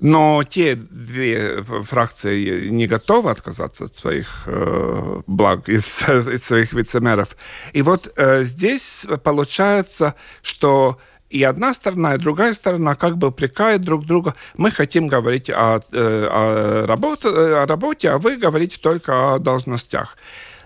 [0.00, 7.36] Но те две фракции не готовы отказаться от своих э, благ, и от своих вице-мэров.
[7.72, 10.98] И вот э, здесь получается, что
[11.34, 14.34] и одна сторона, и другая сторона как бы упрекают друг друга.
[14.56, 20.16] Мы хотим говорить о, э, о, работе, о работе, а вы говорите только о должностях.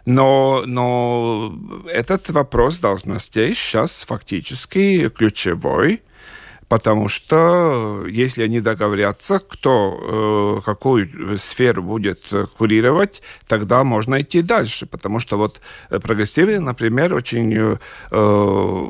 [0.04, 1.54] Но, но
[1.86, 6.02] этот вопрос должностей сейчас фактически ключевой,
[6.68, 14.84] потому что если они договорятся, кто э, какую сферу будет курировать, тогда можно идти дальше,
[14.84, 17.78] потому что вот прогрессивные, например, очень
[18.10, 18.86] э,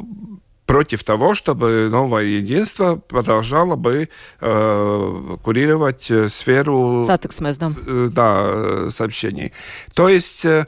[0.69, 7.71] против того, чтобы новое единство продолжало бы э, курировать э, сферу Сатексмес, да.
[7.87, 9.53] Э, да, сообщений.
[9.95, 10.45] То есть...
[10.45, 10.67] Э,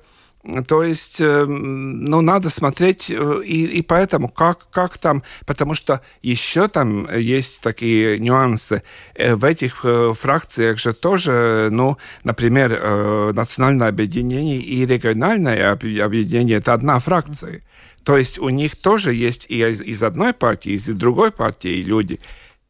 [0.67, 7.15] то есть, ну, надо смотреть, и, и поэтому, как, как там, потому что еще там
[7.15, 8.83] есть такие нюансы.
[9.19, 9.85] В этих
[10.19, 17.61] фракциях же тоже, ну, например, национальное объединение и региональное объединение– это одна фракция.
[18.05, 22.19] То есть у них тоже есть и из одной партии, и из другой партии люди.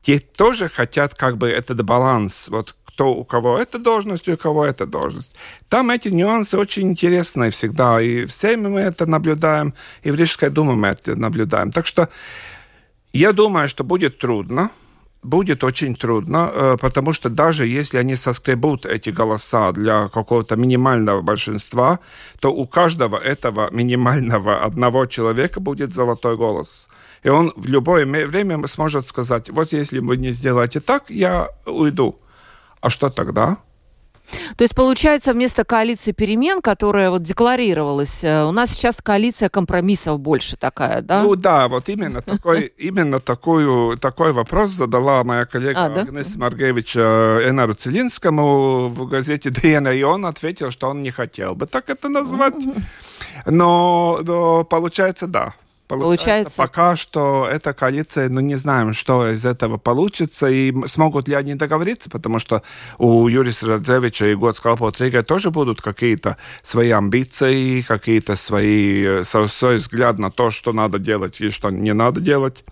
[0.02, 4.66] Те тоже хотят как бы этот баланс, вот кто у кого эта должность, у кого
[4.66, 5.36] эта должность.
[5.68, 10.74] Там эти нюансы очень интересные всегда, и все мы это наблюдаем, и в Рижской думе
[10.74, 11.70] мы это наблюдаем.
[11.70, 12.08] Так что
[13.12, 14.70] я думаю, что будет трудно,
[15.22, 21.20] будет очень трудно, э, потому что даже если они соскребут эти голоса для какого-то минимального
[21.20, 21.98] большинства,
[22.40, 26.88] то у каждого этого минимального одного человека будет золотой голос.
[27.22, 32.18] И он в любое время сможет сказать, вот если вы не сделаете так, я уйду.
[32.80, 33.58] А что тогда?
[34.56, 40.20] То есть, получается, вместо коалиции перемен, которая вот декларировалась, э, у нас сейчас коалиция компромиссов
[40.20, 41.22] больше такая, да?
[41.22, 46.02] Ну да, вот именно такой, именно такую, такой вопрос задала моя коллега а, да?
[46.02, 51.66] Агнеса Маргевича Энару Целинскому в газете «Диена», и он ответил, что он не хотел бы
[51.66, 52.54] так это назвать.
[53.46, 55.54] Но, но получается, да.
[55.98, 61.34] Получается, пока что эта коалиция, ну не знаем, что из этого получится, и смогут ли
[61.34, 62.62] они договориться, потому что
[62.98, 69.24] у Юриса Радзевича и Год Скалпот Рига тоже будут какие-то свои амбиции, какие-то свои, э,
[69.24, 72.64] свой взгляд на то, что надо делать и что не надо делать.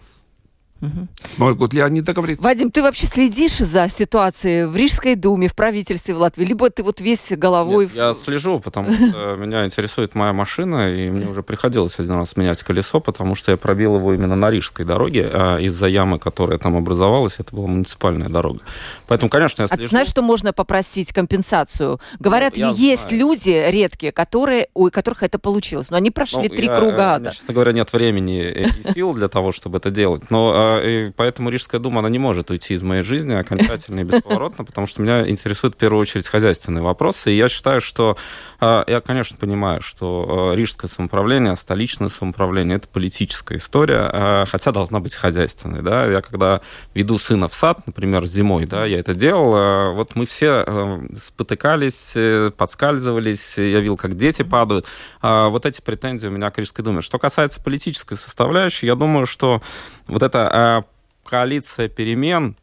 [0.81, 1.09] Угу.
[1.39, 2.43] Могут ли они договориться?
[2.43, 6.45] Вадим, ты вообще следишь за ситуацией в Рижской думе, в правительстве в Латвии?
[6.45, 7.87] Либо ты вот весь головой...
[7.87, 12.37] Нет, я слежу, потому что меня интересует моя машина, и мне уже приходилось один раз
[12.37, 16.59] менять колесо, потому что я пробил его именно на Рижской дороге, а из-за ямы, которая
[16.59, 18.61] там образовалась, это была муниципальная дорога.
[19.09, 19.83] Поэтому, конечно, я слежу.
[19.83, 22.01] А ты знаешь, что можно попросить компенсацию?
[22.21, 23.19] Говорят, ну, есть знаю.
[23.19, 27.33] люди редкие, которые, у которых это получилось, но они прошли ну, три я, круга ада.
[27.33, 30.31] честно говоря, нет времени и сил для того, чтобы это делать.
[30.31, 34.05] Но а, и поэтому Рижская дума, она не может уйти из моей жизни окончательно и
[34.05, 37.31] бесповоротно, потому что меня интересуют в первую очередь хозяйственные вопросы.
[37.33, 38.17] И я считаю, что
[38.61, 45.01] а, я, конечно, понимаю, что а, рижское самоуправление, столичное самоуправление это политическая история, хотя должна
[45.01, 45.83] быть хозяйственной.
[45.83, 46.07] Да?
[46.07, 46.61] Я когда
[46.95, 52.51] веду сына в сад, например, зимой, да, я это делал, вот мы все спотыкались, э,
[52.57, 54.87] подскальзывались, я видел, как дети падают.
[55.23, 57.01] Вот эти претензии у меня к Рижской думе.
[57.01, 59.63] Что касается политической составляющей, я думаю, что
[60.07, 60.83] вот эта э,
[61.25, 62.57] коалиция перемен,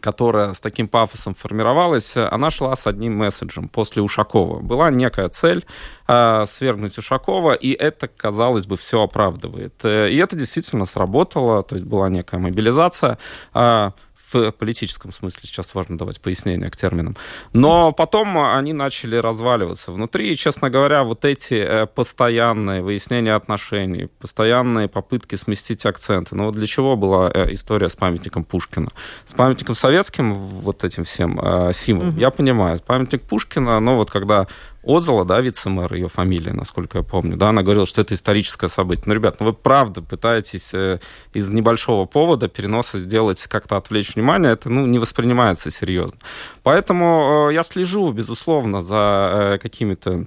[0.00, 4.60] которая с таким пафосом формировалась, она шла с одним месседжем после Ушакова.
[4.60, 5.64] Была некая цель
[6.08, 9.74] э, свергнуть Ушакова, и это, казалось бы, все оправдывает.
[9.84, 13.18] Э, и это действительно сработало, то есть была некая мобилизация.
[13.54, 13.90] Э,
[14.34, 17.16] в политическом смысле сейчас важно давать пояснения к терминам.
[17.52, 24.08] Но потом они начали разваливаться внутри, и, честно говоря, вот эти э, постоянные выяснения отношений,
[24.18, 26.34] постоянные попытки сместить акценты.
[26.34, 28.88] Ну вот для чего была э, история с памятником Пушкина?
[29.24, 32.20] С памятником советским, вот этим всем э, символом, угу.
[32.20, 32.78] я понимаю.
[32.86, 34.46] Памятник Пушкина, ну вот когда
[34.86, 39.04] Озола, да, вице-мэр, ее фамилия, насколько я помню, да, она говорила, что это историческое событие.
[39.06, 41.00] Ну, ребят, ну вы правда пытаетесь э,
[41.32, 46.18] из небольшого повода переноса сделать, как-то отвлечь внимание, это, ну, не воспринимается серьезно.
[46.62, 50.26] Поэтому э, я слежу, безусловно, за э, какими-то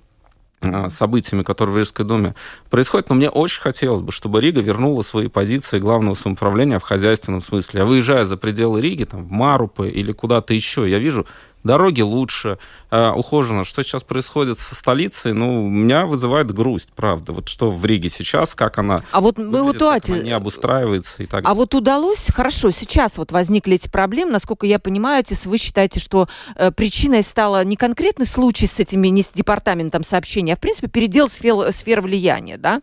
[0.89, 2.33] событиями, которые в Рижской думе
[2.71, 7.41] происходят, но мне очень хотелось бы, чтобы Рига вернула свои позиции главного самоуправления в хозяйственном
[7.41, 7.81] смысле.
[7.81, 11.27] Я выезжая за пределы Риги, там, в Марупы или куда-то еще, я вижу
[11.67, 12.57] дороги лучше,
[12.89, 13.63] э, ухожено.
[13.63, 17.33] Что сейчас происходит со столицей, ну, меня вызывает грусть, правда.
[17.33, 21.23] Вот что в Риге сейчас, как она а вот мы вот как она не обустраивается
[21.23, 25.49] и так А вот удалось, хорошо, сейчас вот возникли эти проблемы, насколько я понимаю, если
[25.49, 30.53] вы считаете, что э, причиной стала не конкретный случай с этими, не с департаментом сообщения,
[30.53, 32.81] а, в принципе, передел сфер, сфер влияния, да?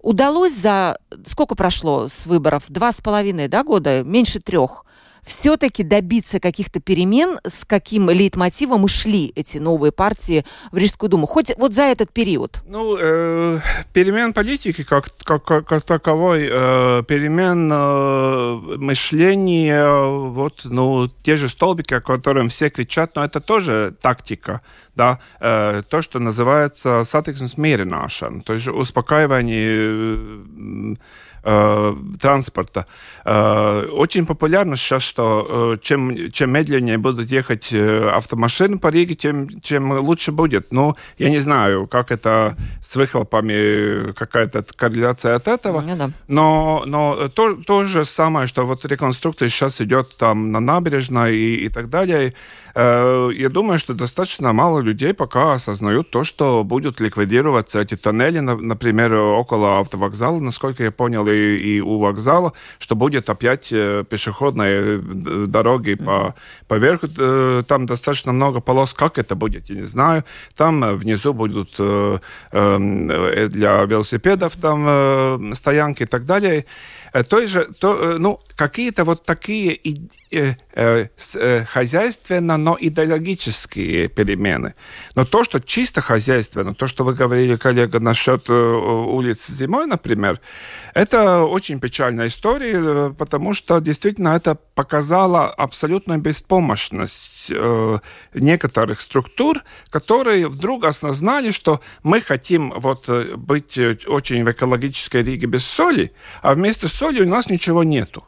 [0.00, 0.98] Удалось за...
[1.26, 2.64] Сколько прошло с выборов?
[2.68, 4.02] Два с половиной, да, года?
[4.02, 4.84] Меньше трех
[5.24, 11.52] все-таки добиться каких-то перемен, с каким лейтмотивом шли эти новые партии в Рижскую думу, хоть
[11.56, 12.62] вот за этот период?
[12.66, 13.60] Ну, э,
[13.92, 21.94] перемен политики как, как, как, таковой, э, перемен э, мышления, вот, ну, те же столбики,
[21.94, 24.60] о которых все кричат, но это тоже тактика,
[24.94, 27.02] да, э, то, что называется
[27.56, 30.96] мирināšana, то есть успокаивание э,
[31.42, 32.86] транспорта.
[33.24, 39.14] Э, очень популярно сейчас, что э, чем, чем медленнее будут ехать э, автомашины по Риге,
[39.14, 40.72] тем, чем лучше будет.
[40.72, 45.80] Ну, я не знаю, как это с выхлопами, какая-то корреляция от этого.
[45.80, 46.10] Ну, да.
[46.28, 51.66] Но, но то, то же самое, что вот реконструкция сейчас идет там на набережной и,
[51.66, 52.34] и так далее.
[52.74, 58.40] Э, я думаю, что достаточно мало людей пока осознают то, что будут ликвидироваться эти тоннели,
[58.40, 65.00] например, около автовокзала, насколько я понял, и, и у вокзала, что будет опять э, пешеходные
[65.00, 66.34] э, дороги по,
[66.68, 67.08] поверху.
[67.08, 68.94] Там достаточно много полос.
[68.94, 70.24] Как это будет, я не знаю.
[70.56, 76.66] Там внизу будут эм, для велосипедов там стоянки и так далее.
[77.12, 79.78] Э, той же, то, э, ну, какие-то вот такие
[80.30, 84.74] э, э, э, хозяйственно, но идеологические перемены.
[85.14, 90.40] Но то, что чисто хозяйственно, то, что вы говорили, коллега, насчет улиц зимой, например,
[90.94, 97.98] это очень печальная история, потому что действительно это показало абсолютную беспомощность э,
[98.32, 105.66] некоторых структур, которые вдруг осознали, что мы хотим вот быть очень в экологической Риге без
[105.66, 108.24] соли, а вместо соли у нас ничего нету.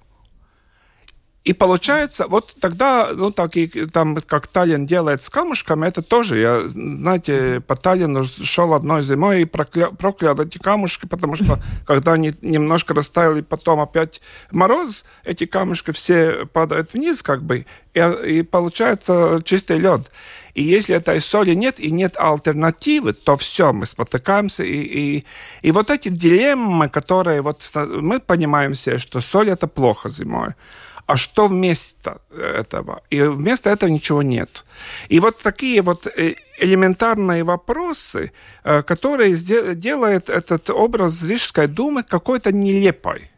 [1.45, 6.39] И получается, вот тогда, ну, так и там, как Таллин делает с камушками, это тоже,
[6.39, 12.13] я, знаете, по Таллину шел одной зимой и прокля, проклял эти камушки, потому что, когда
[12.13, 14.21] они немножко растаяли, потом опять
[14.53, 20.13] мороз, эти камушки все падают вниз, как бы, и, и получается чистый лед.
[20.55, 24.63] И если этой соли нет и нет альтернативы, то все, мы спотыкаемся.
[24.63, 25.25] И, и,
[25.63, 30.55] и вот эти дилеммы, которые вот мы понимаем все, что соль это плохо зимой.
[31.07, 33.03] А что вместо этого?
[33.11, 34.65] И вместо этого ничего нет.
[35.09, 38.33] И вот такие вот э, элементарные вопросы,
[38.65, 39.35] э, которые
[39.75, 43.32] делают этот образ Рижской думы какой-то нелепой.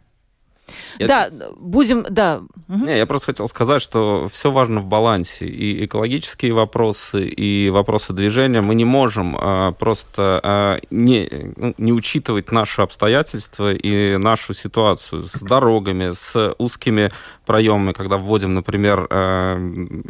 [0.99, 2.43] Да, будем, да.
[2.69, 5.47] Не, я просто хотел сказать, что все важно в балансе.
[5.47, 8.61] И экологические вопросы, и вопросы движения.
[8.61, 15.23] Мы не можем а, просто а, не, ну, не учитывать наши обстоятельства и нашу ситуацию
[15.25, 17.11] с дорогами, с узкими
[17.45, 19.59] проемами, когда вводим, например, а,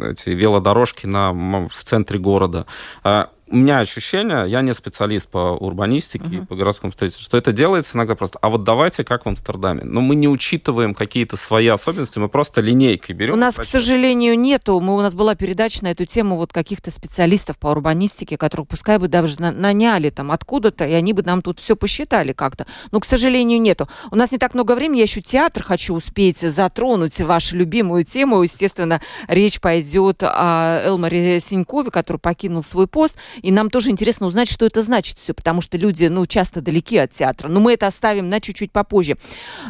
[0.01, 2.65] эти велодорожки на, в центре города.
[3.03, 6.43] А, у меня ощущение, я не специалист по урбанистике uh-huh.
[6.43, 9.83] и по городскому строительству, что это делается иногда просто, а вот давайте как в Амстердаме.
[9.83, 13.35] Но мы не учитываем какие-то свои особенности, мы просто линейкой берем.
[13.35, 16.89] У нас, к сожалению, нету, мы, у нас была передача на эту тему вот каких-то
[16.89, 21.59] специалистов по урбанистике, которых пускай бы даже наняли там откуда-то, и они бы нам тут
[21.59, 22.65] все посчитали как-то.
[22.91, 23.87] Но, к сожалению, нету.
[24.09, 28.41] У нас не так много времени, я еще театр хочу успеть затронуть, вашу любимую тему.
[28.41, 33.17] Естественно, речь пойдет о Элмаре Синькове, который покинул свой пост.
[33.41, 36.97] И нам тоже интересно узнать, что это значит все, потому что люди, ну, часто далеки
[36.97, 37.47] от театра.
[37.47, 39.17] Но мы это оставим на чуть-чуть попозже.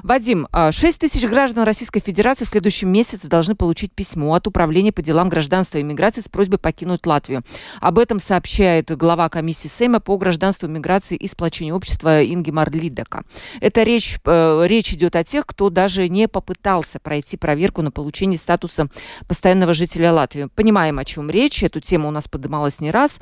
[0.04, 4.92] Вадим, 6 а, тысяч граждан Российской Федерации в следующем месяце должны получить письмо от Управления
[4.92, 7.44] по делам гражданства и миграции с просьбой покинуть Латвию.
[7.82, 13.24] Об этом сообщает глава комиссии Сейма по гражданству, миграции и сплочению общества Ингемар Лидека.
[13.62, 18.38] Это речь, э, речь идет о тех, кто даже не попытался пройти проверку на получение
[18.38, 18.88] статуса
[19.28, 20.50] постоянного жителя Латвии.
[20.56, 21.64] Понимаем, о чем речь.
[21.64, 23.18] Эту тему у нас поднималась не раз.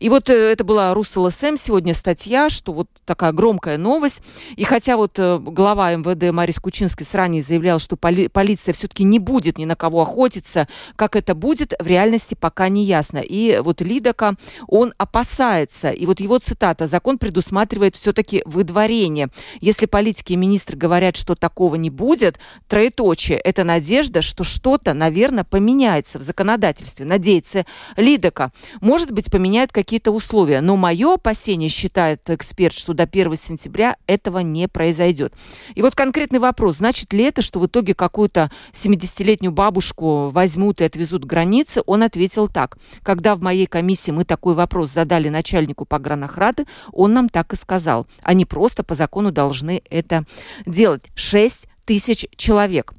[0.00, 4.20] И вот э, это была Руссел СМ сегодня статья, что вот такая громкая новость.
[4.56, 9.18] И хотя вот э, глава МВД Марис Кучинский ранее заявлял, что поли полиция все-таки не
[9.18, 13.18] будет ни на кого охотиться, как это будет, в реальности пока не ясно.
[13.18, 14.36] И вот Лидака,
[14.68, 15.90] он опасается.
[15.90, 19.28] И вот его цитата, закон предусматривает все-таки выдворение.
[19.60, 25.44] Если политики и министры говорят, что такого не будет, троеточие, это надежда, что что-то, наверное,
[25.44, 27.04] поменяется в законодательстве.
[27.04, 27.66] Надеется
[27.96, 28.52] Лидака.
[28.80, 30.60] Может быть, поменяет какие-то условия.
[30.60, 35.34] Но мое опасение, считает эксперт, что до 1 сентября этого не произойдет.
[35.74, 36.76] И вот конкретный вопрос.
[36.76, 41.82] Значит ли это, что в итоге какую-то 70-летнюю бабушку возьмут и отвезут к границе?
[41.86, 42.78] Он ответил так.
[43.02, 48.06] Когда в моей комиссии мы такой вопрос задали начальнику погранохраты, он нам так и сказал.
[48.22, 50.24] Они просто по закону должны это
[50.66, 51.02] делать.
[51.14, 52.92] 6 тысяч человек.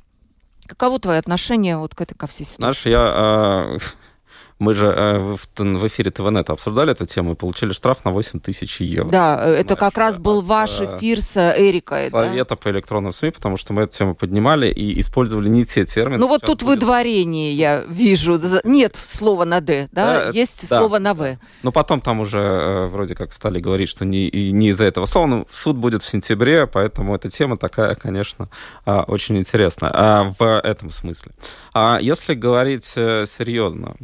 [0.68, 2.58] Каково твое отношение вот к этой ко всей ситуации?
[2.58, 3.80] Знаешь, я э,
[4.60, 8.40] мы же э, в, в эфире ТВНет обсуждали эту тему и получили штраф на 8
[8.40, 9.10] тысяч евро.
[9.10, 12.10] Да, э, это как раз был ваш э, эфир с Эрикой.
[12.10, 12.56] Совета да?
[12.56, 16.20] по электронным СМИ, потому что мы эту тему поднимали и использовали не те термины.
[16.20, 16.80] Ну вот тут будет...
[16.80, 18.40] выдворение я вижу.
[18.64, 20.26] Нет слова на «д», да?
[20.26, 21.38] да Есть да, слово на «в».
[21.64, 25.28] Но потом там уже вроде как стали говорить, что не, не из-за этого слова.
[25.28, 28.50] Ну, суд будет в сентябре, поэтому эта тема такая, конечно,
[28.86, 31.32] очень интересная в этом смысле.
[31.74, 33.96] А если говорить серьезно,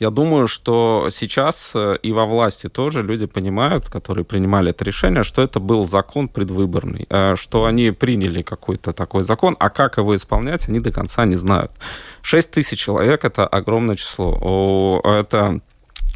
[0.00, 5.22] я думаю, что сейчас э, и во власти тоже люди понимают, которые принимали это решение,
[5.22, 10.14] что это был закон предвыборный, э, что они приняли какой-то такой закон, а как его
[10.14, 11.72] исполнять, они до конца не знают.
[12.22, 15.00] 6 тысяч человек— это огромное число.
[15.04, 15.60] Это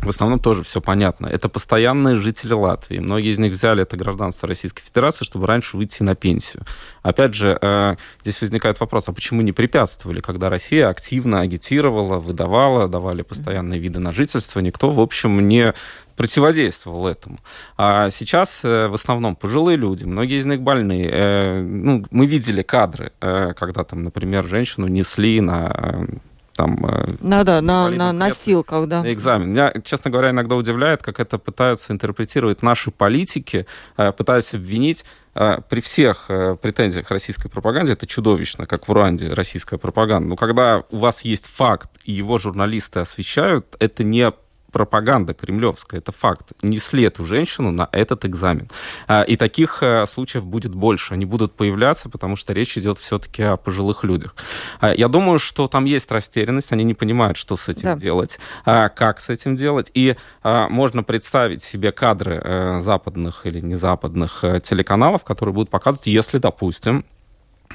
[0.03, 1.27] в основном тоже все понятно.
[1.27, 2.99] Это постоянные жители Латвии.
[2.99, 6.65] Многие из них взяли это гражданство Российской Федерации, чтобы раньше выйти на пенсию.
[7.03, 12.89] Опять же, э, здесь возникает вопрос, а почему не препятствовали, когда Россия активно агитировала, выдавала,
[12.89, 15.75] давали постоянные виды на жительство, никто, в общем, не
[16.17, 17.39] противодействовал этому.
[17.77, 21.11] А сейчас э, в основном пожилые люди, многие из них больные.
[21.13, 26.07] Э, ну, мы видели кадры, когда там, например, женщину несли на
[26.55, 26.85] там...
[26.87, 29.03] Э, ну да, на, на носилках, да.
[29.03, 29.51] На экзамен.
[29.51, 35.59] Меня, честно говоря, иногда удивляет, как это пытаются интерпретировать наши политики, э, пытаясь обвинить э,
[35.69, 36.27] при всех
[36.61, 40.29] претензиях российской пропаганде, это чудовищно, как в Руанде российская пропаганда.
[40.29, 44.33] Но когда у вас есть факт, и его журналисты освещают, это не
[44.73, 46.53] пропаганда кремлевская, это факт.
[46.63, 48.69] Несли эту женщину на этот экзамен.
[49.07, 51.15] А, и таких э, случаев будет больше.
[51.15, 54.35] Они будут появляться, потому что речь идет все-таки о пожилых людях.
[54.81, 57.97] А, я думаю, что там есть растерянность, они не понимают, что с этим да.
[57.97, 59.91] делать, а, как с этим делать.
[59.95, 66.39] И можно представить себе кадры э, западных или незападных э, телеканалов, которые будут показывать, если,
[66.39, 67.05] допустим,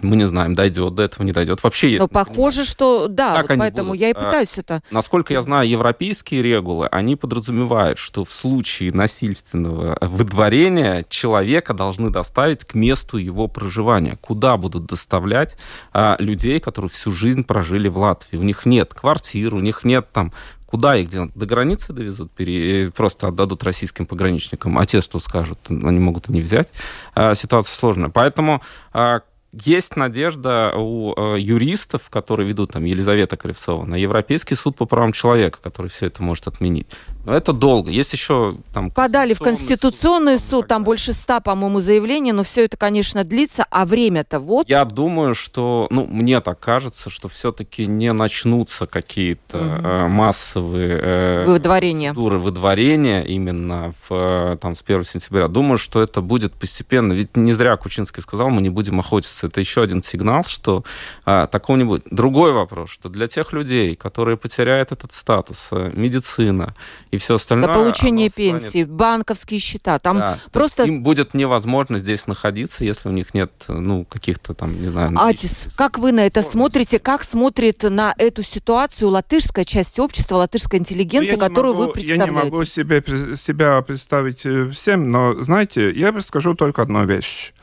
[0.01, 1.63] мы не знаем, дойдет до этого, не дойдет.
[1.63, 1.99] Вообще есть.
[1.99, 2.65] Но похоже, понимаем.
[2.65, 4.01] что да, вот поэтому будут?
[4.01, 4.81] я и а, пытаюсь это.
[4.91, 12.65] Насколько я знаю, европейские регулы, они подразумевают, что в случае насильственного выдворения человека должны доставить
[12.65, 14.17] к месту его проживания.
[14.21, 15.57] Куда будут доставлять
[15.93, 18.37] а, людей, которые всю жизнь прожили в Латвии?
[18.37, 20.33] У них нет квартир, у них нет там
[20.65, 21.31] Куда их делать?
[21.35, 22.91] До границы довезут, пере...
[22.91, 26.69] просто отдадут российским пограничникам, а те, что скажут, они могут и не взять.
[27.13, 28.09] А, ситуация сложная.
[28.09, 29.21] Поэтому а,
[29.63, 35.13] есть надежда у э, юристов, которые ведут, там, Елизавета Кривцова, на Европейский суд по правам
[35.13, 36.87] человека, который все это может отменить.
[37.25, 37.89] Но это долго.
[37.91, 38.91] Есть еще там...
[38.91, 43.65] Подали в Конституционный суд, суд там больше ста, по-моему, заявлений, но все это, конечно, длится,
[43.69, 44.69] а время-то вот...
[44.69, 49.87] Я думаю, что, ну, мне так кажется, что все-таки не начнутся какие-то угу.
[49.87, 52.09] э, массовые э, выдворения.
[52.09, 55.47] процедуры выдворения именно в, э, там, с 1 сентября.
[55.47, 57.13] Думаю, что это будет постепенно.
[57.13, 59.47] Ведь не зря Кучинский сказал, мы не будем охотиться.
[59.47, 60.83] Это еще один сигнал, что
[61.25, 62.03] э, такого не будет.
[62.11, 66.75] Другой вопрос, что для тех людей, которые потеряют этот статус, э, медицина
[67.15, 67.67] и все остальное.
[67.67, 68.91] До получения пенсии, станет...
[68.91, 69.99] банковские счета.
[69.99, 70.83] Там да, просто...
[70.83, 75.11] Им будет невозможно здесь находиться, если у них нет, ну, каких-то там, не знаю...
[75.17, 76.99] Атис, как вы на это смотрите?
[76.99, 82.33] Как смотрит на эту ситуацию латышская часть общества, латышская интеллигенция, которую могу, вы представляете?
[82.33, 83.03] Я не могу себе,
[83.35, 87.53] себя представить э, всем, но, знаете, я скажу только одну вещь.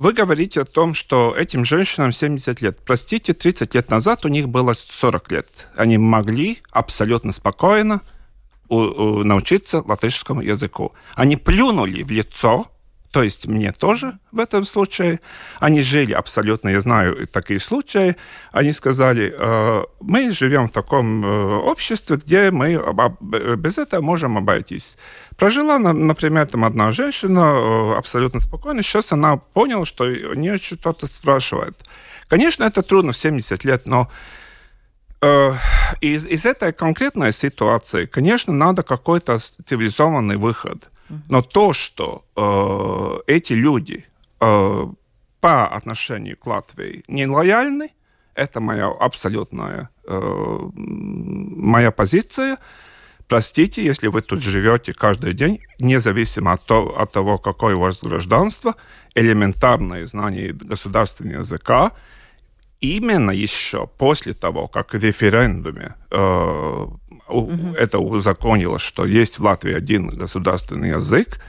[0.00, 2.78] Вы говорите о том, что этим женщинам 70 лет.
[2.86, 5.68] Простите, 30 лет назад у них было 40 лет.
[5.76, 8.00] Они могли абсолютно спокойно
[8.70, 10.92] научиться латышскому языку.
[11.14, 12.66] Они плюнули в лицо,
[13.10, 15.20] то есть мне тоже в этом случае.
[15.58, 18.14] Они жили абсолютно, я знаю такие случаи.
[18.52, 22.80] Они сказали, э, мы живем в таком э, обществе, где мы
[23.20, 24.96] без этого можем обойтись.
[25.36, 28.82] Прожила, например, там одна женщина э, абсолютно спокойно.
[28.82, 31.82] Сейчас она поняла, что у нее что-то спрашивает.
[32.28, 34.08] Конечно, это трудно в 70 лет, но
[35.22, 40.90] из, из этой конкретной ситуации, конечно, надо какой-то цивилизованный выход.
[41.28, 44.06] Но то, что э, эти люди
[44.40, 44.86] э,
[45.40, 47.90] по отношению к Латвии не лояльны,
[48.34, 52.58] это моя абсолютная э, моя позиция.
[53.26, 58.02] Простите, если вы тут живете каждый день, независимо от, то, от того, какое у вас
[58.02, 58.74] гражданство,
[59.14, 61.92] элементарное знание государственного языка–
[62.80, 66.86] именно еще после того, как в референдуме э,
[67.28, 67.74] угу.
[67.76, 71.40] это узаконила, что есть в Латвии один государственный язык,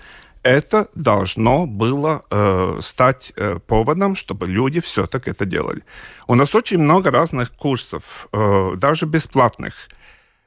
[0.43, 5.83] это должно было э, стать э, поводом, чтобы люди все-таки это делали.
[6.27, 9.89] У нас очень много разных курсов, э, даже бесплатных.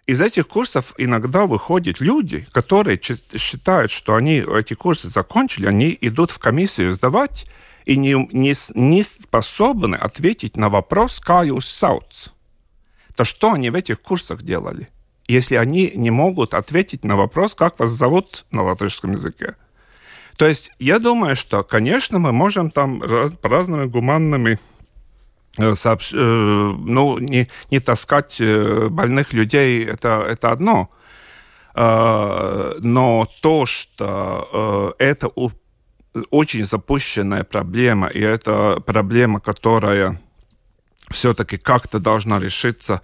[0.06, 6.30] Из этих курсов иногда выходят люди, которые считают, что они эти курсы закончили, они идут
[6.30, 7.46] в комиссию сдавать
[7.84, 12.28] и не, не, не способны ответить на вопрос «Каюс сауц?».
[13.14, 14.88] То что они в этих курсах делали,
[15.28, 19.56] если они не могут ответить на вопрос «Как вас зовут?» на латышском языке?
[20.36, 24.58] То есть я думаю, что, конечно, мы можем там раз, разными гуманными
[25.58, 26.12] э, сообщ...
[26.12, 30.90] Э, ну, не, не таскать э, больных людей, это, это одно.
[31.76, 35.26] Но то, что это
[36.30, 40.20] очень запущенная проблема, и это проблема, которая
[41.10, 43.02] все-таки как-то должна решиться,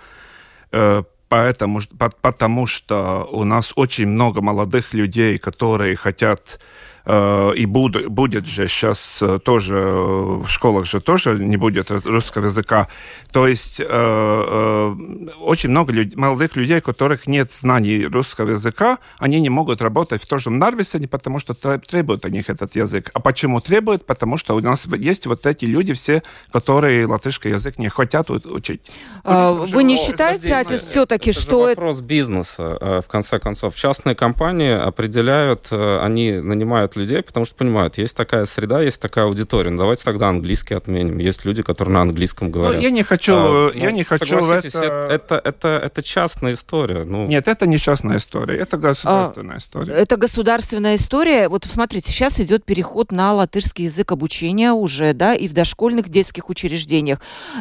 [1.28, 1.80] поэтому,
[2.20, 8.68] потому что у нас очень много молодых людей, которые хотят Э, и буд, будет же
[8.68, 12.88] сейчас э, тоже э, в школах же тоже не будет русского языка.
[13.32, 19.50] То есть очень много люд, молодых людей, у которых нет знаний русского языка, они не
[19.50, 23.10] могут работать в том же Нарвисоне, потому что требуют от них этот язык.
[23.14, 24.04] А почему требуют?
[24.04, 26.22] Потому что у нас есть вот эти люди все,
[26.52, 28.80] которые латышский язык не хотят учить.
[29.22, 31.68] А, вы не считаете, это все-таки, что...
[31.68, 33.76] Это вопрос бизнеса, в конце концов.
[33.76, 39.70] Частные компании определяют, они нанимают людей, потому что понимают, есть такая среда, есть такая аудитория.
[39.70, 41.18] Ну, давайте тогда английский отменим.
[41.18, 42.76] Есть люди, которые на английском ну, говорят.
[42.76, 45.06] Ну, я не хочу, а, я ну, не хочу это...
[45.10, 45.40] это...
[45.44, 47.04] Это, это, частная история.
[47.04, 47.26] Ну...
[47.26, 49.92] Нет, это не частная история, это государственная а, история.
[49.92, 51.48] Это государственная история.
[51.48, 56.48] Вот смотрите, сейчас идет переход на латышский язык обучения уже, да, и в дошкольных детских
[56.48, 57.20] учреждениях.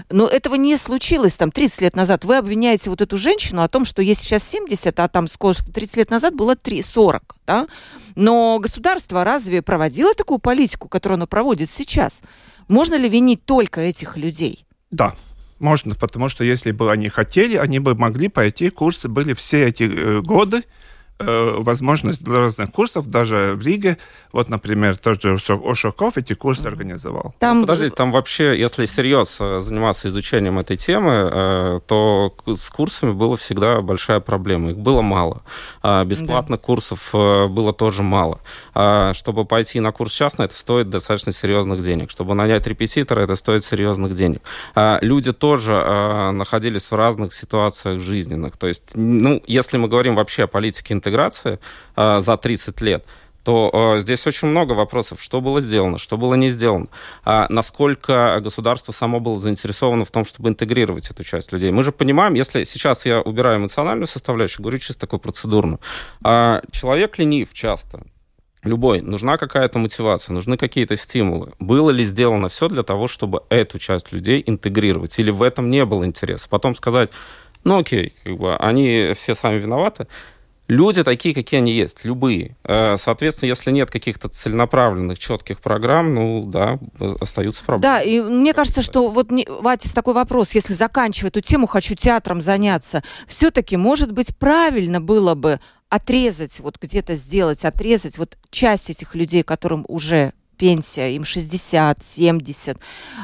[0.10, 2.26] Но этого не случилось там 30 лет назад.
[2.26, 5.98] Вы обвиняете вот эту женщину о том, что есть сейчас 70, а там сколько 30
[5.98, 7.68] лет назад было 3, 40, да?
[8.16, 12.22] Но государство разве проводило такую политику, которую оно проводит сейчас?
[12.68, 14.66] Можно ли винить только этих людей?
[14.92, 15.16] Да,
[15.60, 19.84] можно, потому что если бы они хотели, они бы могли пойти, курсы были все эти
[19.84, 20.64] э, годы,
[21.20, 23.98] возможность для разных курсов, даже в Риге.
[24.32, 27.36] Вот, например, тот же Ошаков эти курсы организовал.
[27.40, 27.62] Там...
[27.62, 33.36] Ну, подождите, там вообще, если серьезно заниматься изучением этой темы, э, то с курсами была
[33.36, 34.72] всегда большая проблема.
[34.72, 35.42] Их было мало.
[35.84, 36.66] А бесплатных да.
[36.66, 38.40] курсов э, было тоже мало.
[38.74, 42.12] А чтобы пойти на курс частный, это стоит достаточно серьезных денег.
[42.12, 44.42] Чтобы нанять репетитора, это стоит серьезных денег.
[44.76, 45.74] А люди тоже
[46.34, 48.58] находились в разных ситуациях жизненных.
[48.58, 51.60] То есть, ну, если мы говорим вообще о политике интеграции, интеграции
[51.96, 53.06] э, за 30 лет,
[53.44, 56.88] то э, здесь очень много вопросов, что было сделано, что было не сделано,
[57.26, 61.72] а насколько государство само было заинтересовано в том, чтобы интегрировать эту часть людей.
[61.72, 65.80] Мы же понимаем, если сейчас я убираю эмоциональную составляющую, говорю чисто такую процедурную,
[66.24, 68.04] а человек ленив часто,
[68.64, 71.54] любой, нужна какая-то мотивация, нужны какие-то стимулы.
[71.60, 75.86] Было ли сделано все для того, чтобы эту часть людей интегрировать, или в этом не
[75.86, 76.50] было интереса?
[76.50, 77.10] Потом сказать,
[77.64, 80.08] ну окей, как бы, они все сами виноваты,
[80.70, 82.56] Люди такие, какие они есть, любые.
[82.64, 86.78] Э, соответственно, если нет каких-то целенаправленных, четких программ, ну да,
[87.20, 87.82] остаются проблемы.
[87.82, 92.44] Да, и мне кажется, что вот, Ватис, такой вопрос, если заканчивать эту тему, хочу театром
[92.44, 95.60] заняться, все-таки, может быть, правильно было бы
[95.90, 102.78] отрезать, вот где-то сделать, отрезать вот часть этих людей, которым уже пенсия, им 60, 70,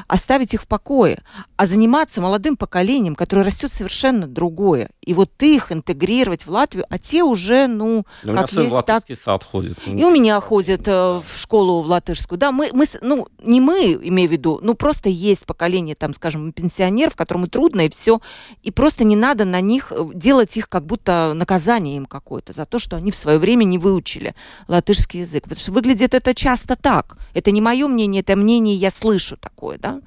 [0.08, 1.22] оставить их в покое,
[1.56, 4.90] а заниматься молодым поколением, которое растет совершенно другое.
[5.02, 8.86] И вот их интегрировать в Латвию, а те уже, ну, Но как у меня есть,
[8.86, 9.04] так...
[9.22, 9.78] сад ходит.
[9.86, 12.38] И у меня ходит э, в школу в латышскую.
[12.38, 16.52] Да, мы, мы, ну, не мы, имею в виду, ну, просто есть поколение, там, скажем,
[16.52, 18.20] пенсионеров, которым и трудно, и все.
[18.62, 22.64] И просто не надо на них э, делать их как будто наказание им какое-то за
[22.64, 24.34] то, что они в свое время не выучили
[24.68, 25.44] латышский язык.
[25.44, 27.18] Потому что выглядит это часто так.
[27.36, 30.00] Это не мое мнение, это мнение, я слышу такое, да?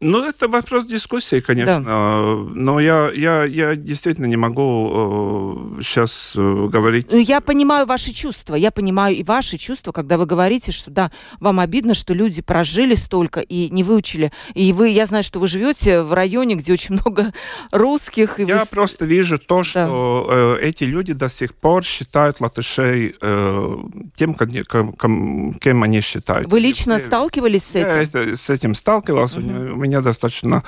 [0.00, 1.82] Э, ну, это вопрос дискуссии, конечно.
[1.82, 2.34] Да.
[2.54, 7.08] Но я, я, я действительно не могу э, сейчас э, говорить.
[7.10, 8.54] Ну, я понимаю ваши чувства.
[8.54, 12.94] Я понимаю и ваши чувства, когда вы говорите, что да, вам обидно, что люди прожили
[12.94, 14.32] столько и не выучили.
[14.54, 17.32] И вы, я знаю, что вы живете в районе, где очень много
[17.70, 18.40] русских.
[18.40, 18.66] И я вы...
[18.66, 20.60] просто вижу то, что да.
[20.62, 23.76] э, эти люди до сих пор считают латышей э,
[24.16, 26.50] тем, кем, кем они считают.
[26.50, 27.06] Вы лично Все...
[27.06, 28.28] сталкивались с этим?
[28.28, 29.40] Я с этим сталкивался.
[29.40, 30.62] Uh-huh меня достаточно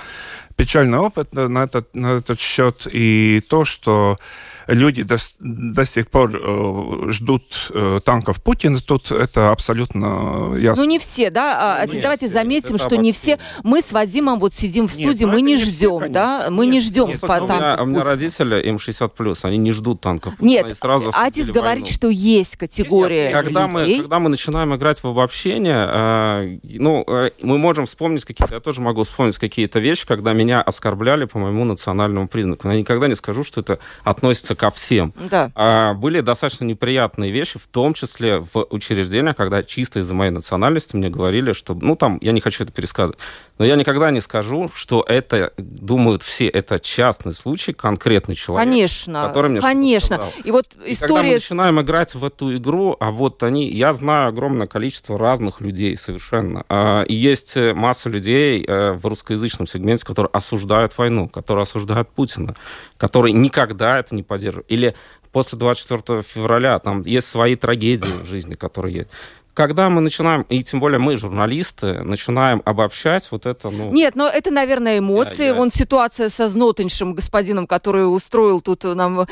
[0.57, 4.19] печальный опыт на этот, на этот счет, и то, что
[4.67, 10.85] люди до, до сих пор э, ждут э, танков Путина, тут это абсолютно ясно.
[10.85, 11.83] Ну, не все, да?
[11.83, 12.35] А, ну, давайте все.
[12.35, 13.39] заметим, что не все.
[13.63, 16.47] Мы с Вадимом вот сидим в студии, нет, мы не ждем, все, да?
[16.51, 17.51] Мы нет, не ждем нет, по танков.
[17.51, 20.49] У меня, у меня родители, им 60 плюс, они не ждут танков Путина.
[20.49, 23.97] Нет, сразу Атис говорит, что есть категория когда людей.
[23.97, 28.61] Мы, когда мы начинаем играть в обобщение, э, ну, э, мы можем вспомнить какие-то, я
[28.61, 32.67] тоже могу вспомнить какие-то вещи, когда меня оскорбляли по моему национальному признаку.
[32.67, 35.13] Но я никогда не скажу, что это относится относится ко всем.
[35.31, 35.51] Да.
[35.55, 40.97] А, были достаточно неприятные вещи, в том числе в учреждениях, когда чисто из-за моей национальности
[40.97, 43.19] мне говорили, что, ну, там, я не хочу это пересказывать,
[43.63, 48.69] но я никогда не скажу, что это, думают все, это частный случай, конкретный человек.
[48.69, 50.21] Конечно, который мне конечно.
[50.43, 50.91] И вот история...
[50.91, 55.17] И когда мы начинаем играть в эту игру, а вот они, я знаю огромное количество
[55.17, 56.65] разных людей совершенно.
[56.69, 62.57] А, и есть масса людей э, в русскоязычном сегменте, которые осуждают войну, которые осуждают Путина,
[62.97, 64.69] которые никогда это не поддерживают.
[64.73, 64.97] Или
[65.31, 69.09] после 24 февраля там есть свои трагедии в жизни, которые есть
[69.55, 73.93] когда мы начинаем, и тем более мы, журналисты, начинаем обобщать вот это, ну...
[73.93, 75.43] Нет, но это, наверное, эмоции.
[75.43, 75.55] Я, я...
[75.55, 79.21] Вон ситуация со знотеньшим господином, который устроил тут нам...
[79.21, 79.27] Э,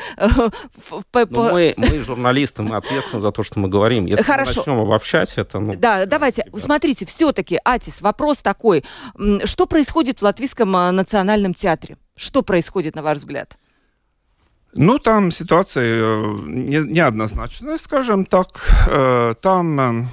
[0.89, 4.05] ну, мы, мы, журналисты, мы ответственны за то, что мы говорим.
[4.05, 4.51] Если Хорошо.
[4.51, 5.75] мы начнем обобщать это, ну...
[5.75, 6.61] Да, давайте, ребят.
[6.61, 8.83] смотрите, все-таки, Атис, вопрос такой.
[9.45, 11.97] Что происходит в Латвийском э, национальном театре?
[12.15, 13.57] Что происходит, на ваш взгляд?
[14.73, 18.47] Ну, там ситуация э, неоднозначная, скажем так.
[18.87, 20.07] Э, там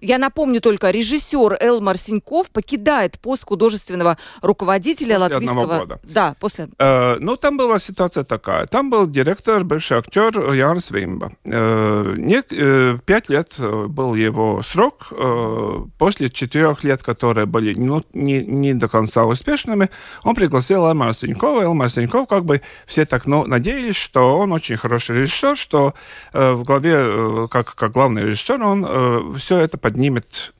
[0.00, 5.78] я напомню только, режиссер Элмар Синьков покидает пост художественного руководителя после латвийского...
[5.78, 6.00] года.
[6.04, 6.68] Да, после...
[6.78, 8.66] Э, ну, там была ситуация такая.
[8.66, 11.32] Там был директор, бывший актер Янс Вимба.
[11.44, 15.08] Э, не, э, пять лет был его срок.
[15.12, 19.90] Э, после четырех лет, которые были ну, не, не до конца успешными,
[20.22, 21.62] он пригласил Элмара Синькова.
[21.62, 25.94] Элмар Синьков, как бы все так ну, надеялись, что он очень хороший режиссер, что
[26.32, 30.54] э, в главе, э, как, как главный режиссер, он э, все это поднимет.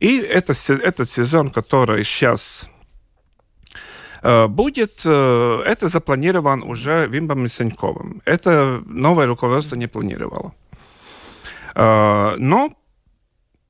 [0.00, 2.68] И это, этот сезон, который сейчас
[4.22, 8.20] э, будет, э, это запланирован уже Вимбом и Саньковым.
[8.26, 10.52] Это новое руководство не планировало.
[11.74, 12.74] Э, но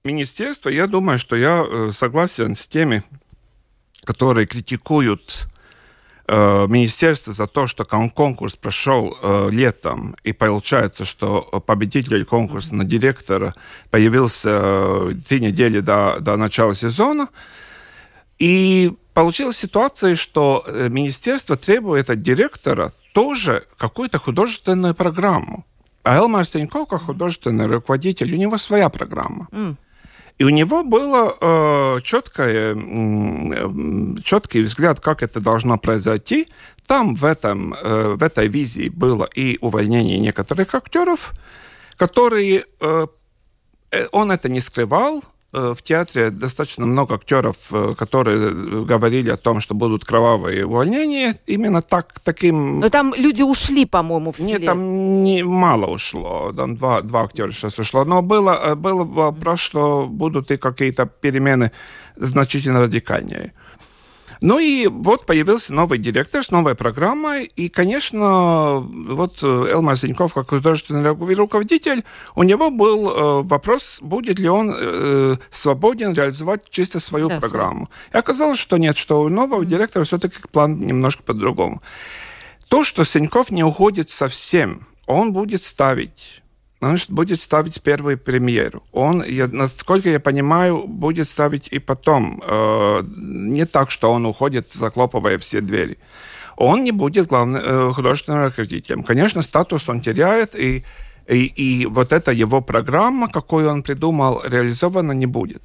[0.05, 3.03] министерство, я думаю, что я согласен с теми,
[4.05, 5.49] которые критикуют
[6.27, 12.85] Э, министерство за то, что конкурс прошел э, летом, и получается, что победитель конкурса на
[12.85, 13.55] директора
[13.91, 17.29] появился э, три недели до, до начала сезона.
[18.39, 25.67] И получилась ситуация, что э, министерство требует от директора тоже какую-то художественную программу.
[26.05, 29.47] А Элмар Сеньков, как художественный руководитель, у него своя программа.
[29.53, 29.77] Mm.
[30.39, 36.49] И у него был э, четкое, э, четкий взгляд, как это должно произойти.
[36.87, 41.33] Там в, этом, э, в этой визии было и увольнение некоторых актеров,
[41.97, 42.65] которые...
[42.81, 43.07] Э,
[43.93, 45.23] э он это не скрывал,
[45.55, 51.37] в театре достаточно много актеров, э, которые говорили о том, что будут кровавые увольнения.
[51.47, 52.81] Именно так, таким...
[52.81, 56.53] Но там люди ушли, по-моему, в Нет, там не, мало ушло.
[56.53, 58.05] Там два, два актера сейчас ушло.
[58.05, 61.71] Но было, э, был вопрос, что будут и какие-то перемены
[62.17, 63.53] значительно радикальнее.
[64.45, 70.35] Ну и вот появился новый директор с новой программой, и, конечно, вот э, Элмар Зиньков,
[70.35, 77.01] как художественный руководитель, у него был э, вопрос, будет ли он э, свободен реализовать чисто
[77.01, 77.89] свою да, программу.
[78.13, 81.81] И оказалось, что нет, что у нового директора все-таки план немножко по-другому.
[82.69, 86.43] То, что Синьков не уходит совсем, он будет ставить
[86.89, 88.83] значит, будет ставить первую премьеру.
[88.93, 92.43] Он, я, насколько я понимаю, будет ставить и потом.
[92.47, 95.99] Э, не так, что он уходит, захлопывая все двери.
[96.57, 99.03] Он не будет главным э, художественным руководителем.
[99.03, 100.85] Конечно, статус он теряет, и,
[101.29, 105.63] и, и вот эта его программа, какую он придумал, реализована не будет.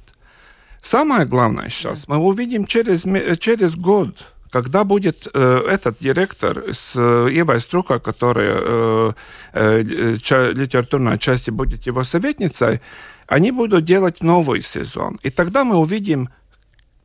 [0.80, 3.04] Самое главное сейчас, мы увидим через,
[3.38, 4.16] через год,
[4.50, 9.12] когда будет э, этот директор с э, Евой Струка, которая э,
[9.52, 12.80] э, ча, литературной части будет его советницей,
[13.26, 15.18] они будут делать новый сезон.
[15.22, 16.30] И тогда мы увидим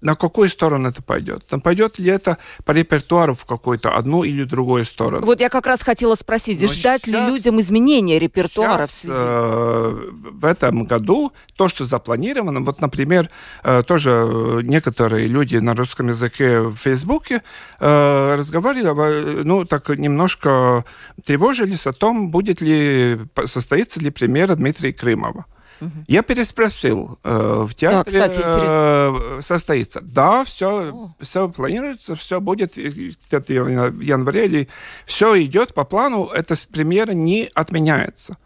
[0.05, 1.45] на какую сторону это пойдет?
[1.47, 5.25] Там пойдет ли это по репертуару в какую-то одну или другую сторону?
[5.25, 8.93] Вот я как раз хотела спросить, Но ждать сейчас, ли людям изменения репертуара сейчас, в
[8.93, 9.17] связи?
[9.17, 13.31] Э, в этом году то, что запланировано, вот, например,
[13.63, 17.41] э, тоже э, некоторые люди на русском языке в Фейсбуке
[17.79, 20.85] э, разговаривали, ну, так немножко
[21.25, 25.45] тревожились о том, будет ли, состоится ли премьера Дмитрия Крымова.
[25.81, 25.91] Угу.
[26.07, 30.01] Я переспросил, э, в театре да, кстати, э, состоится.
[30.01, 34.69] Да, все, все планируется, все будет где-то в январе, или
[35.05, 38.37] все идет по плану, эта премьера не отменяется.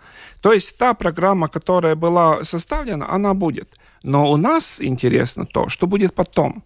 [0.41, 3.75] То есть та программа, которая была составлена, она будет.
[4.03, 6.63] Но у нас интересно то, что будет потом.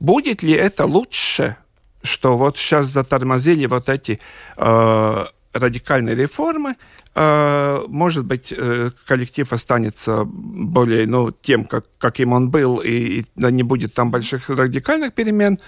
[0.00, 1.56] Будет ли это лучше,
[2.02, 4.20] что вот сейчас затормозили вот эти
[4.56, 6.76] э, радикальные реформы,
[7.14, 13.24] э, может быть, э, коллектив останется более, ну, тем, как, каким он был, и, и
[13.36, 15.58] не будет там больших радикальных перемен.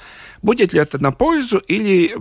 [0.42, 2.16] Будет ли это на пользу или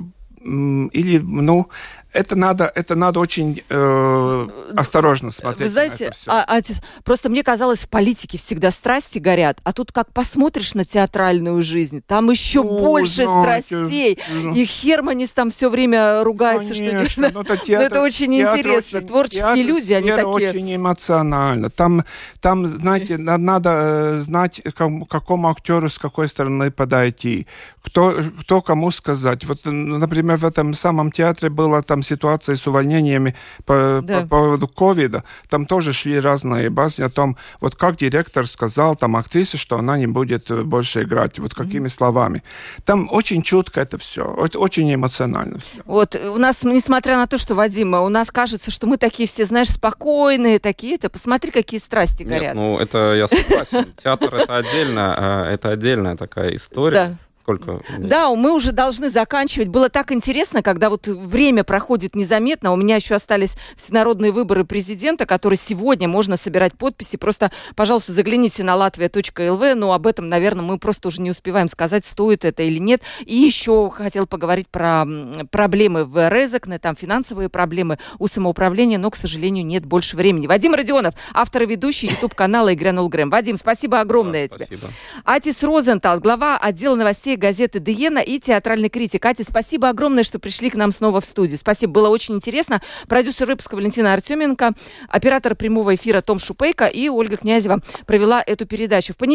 [0.45, 1.70] или, ну,
[2.16, 5.68] это надо, это надо очень э, осторожно смотреть.
[5.68, 6.61] Вы знаете, а, а,
[7.03, 12.01] просто мне казалось, в политике всегда страсти горят, а тут как посмотришь на театральную жизнь,
[12.07, 14.20] там еще ну, больше знаете, страстей.
[14.32, 18.99] Ну, и Херманис там все время ругается, конечно, что ну, это, театр, это очень интересно.
[18.99, 20.49] Очень, Творческие люди, они такие.
[20.49, 21.70] очень эмоционально.
[21.70, 22.03] Там,
[22.39, 27.45] там знаете, надо э, знать, к какому актеру с какой стороны подойти,
[27.84, 29.43] кто, кто кому сказать.
[29.43, 33.35] Вот, например, в этом самом театре было там ситуация с увольнениями
[33.65, 34.21] по, да.
[34.21, 39.15] по поводу ковида, там тоже шли разные басни о том, вот как директор сказал там
[39.15, 41.89] актрисе, что она не будет э, больше играть, вот какими mm-hmm.
[41.89, 42.43] словами.
[42.85, 45.81] Там очень чутко это все, очень эмоционально все.
[45.85, 49.45] Вот у нас, несмотря на то, что, Вадим, у нас кажется, что мы такие все,
[49.45, 52.41] знаешь, спокойные такие-то, посмотри, какие страсти горят.
[52.41, 53.93] Нет, ну это я согласен.
[54.01, 57.17] Театр это отдельно, это отдельная такая история.
[57.45, 57.81] Да сколько?
[57.99, 59.67] Да, мы уже должны заканчивать.
[59.67, 62.73] Было так интересно, когда вот время проходит незаметно.
[62.73, 67.17] У меня еще остались всенародные выборы президента, которые сегодня можно собирать подписи.
[67.17, 69.75] Просто, пожалуйста, загляните на latvia.lv.
[69.75, 73.01] Но об этом, наверное, мы просто уже не успеваем сказать, стоит это или нет.
[73.25, 75.05] И еще хотел поговорить про
[75.51, 80.47] проблемы в Резекне, там финансовые проблемы у самоуправления, но, к сожалению, нет больше времени.
[80.47, 83.29] Вадим Родионов, автор и ведущий YouTube-канала «Игра Грэм».
[83.29, 84.77] Вадим, спасибо огромное да, тебе.
[84.77, 84.93] Спасибо.
[85.23, 89.21] Атис Розентал, глава отдела новостей ведущая газеты «Диена» и театральный критик.
[89.21, 91.57] Катя, спасибо огромное, что пришли к нам снова в студию.
[91.57, 92.81] Спасибо, было очень интересно.
[93.07, 94.73] Продюсер выпуска Валентина Артеменко,
[95.09, 99.13] оператор прямого эфира Том Шупейко и Ольга Князева провела эту передачу.
[99.13, 99.17] В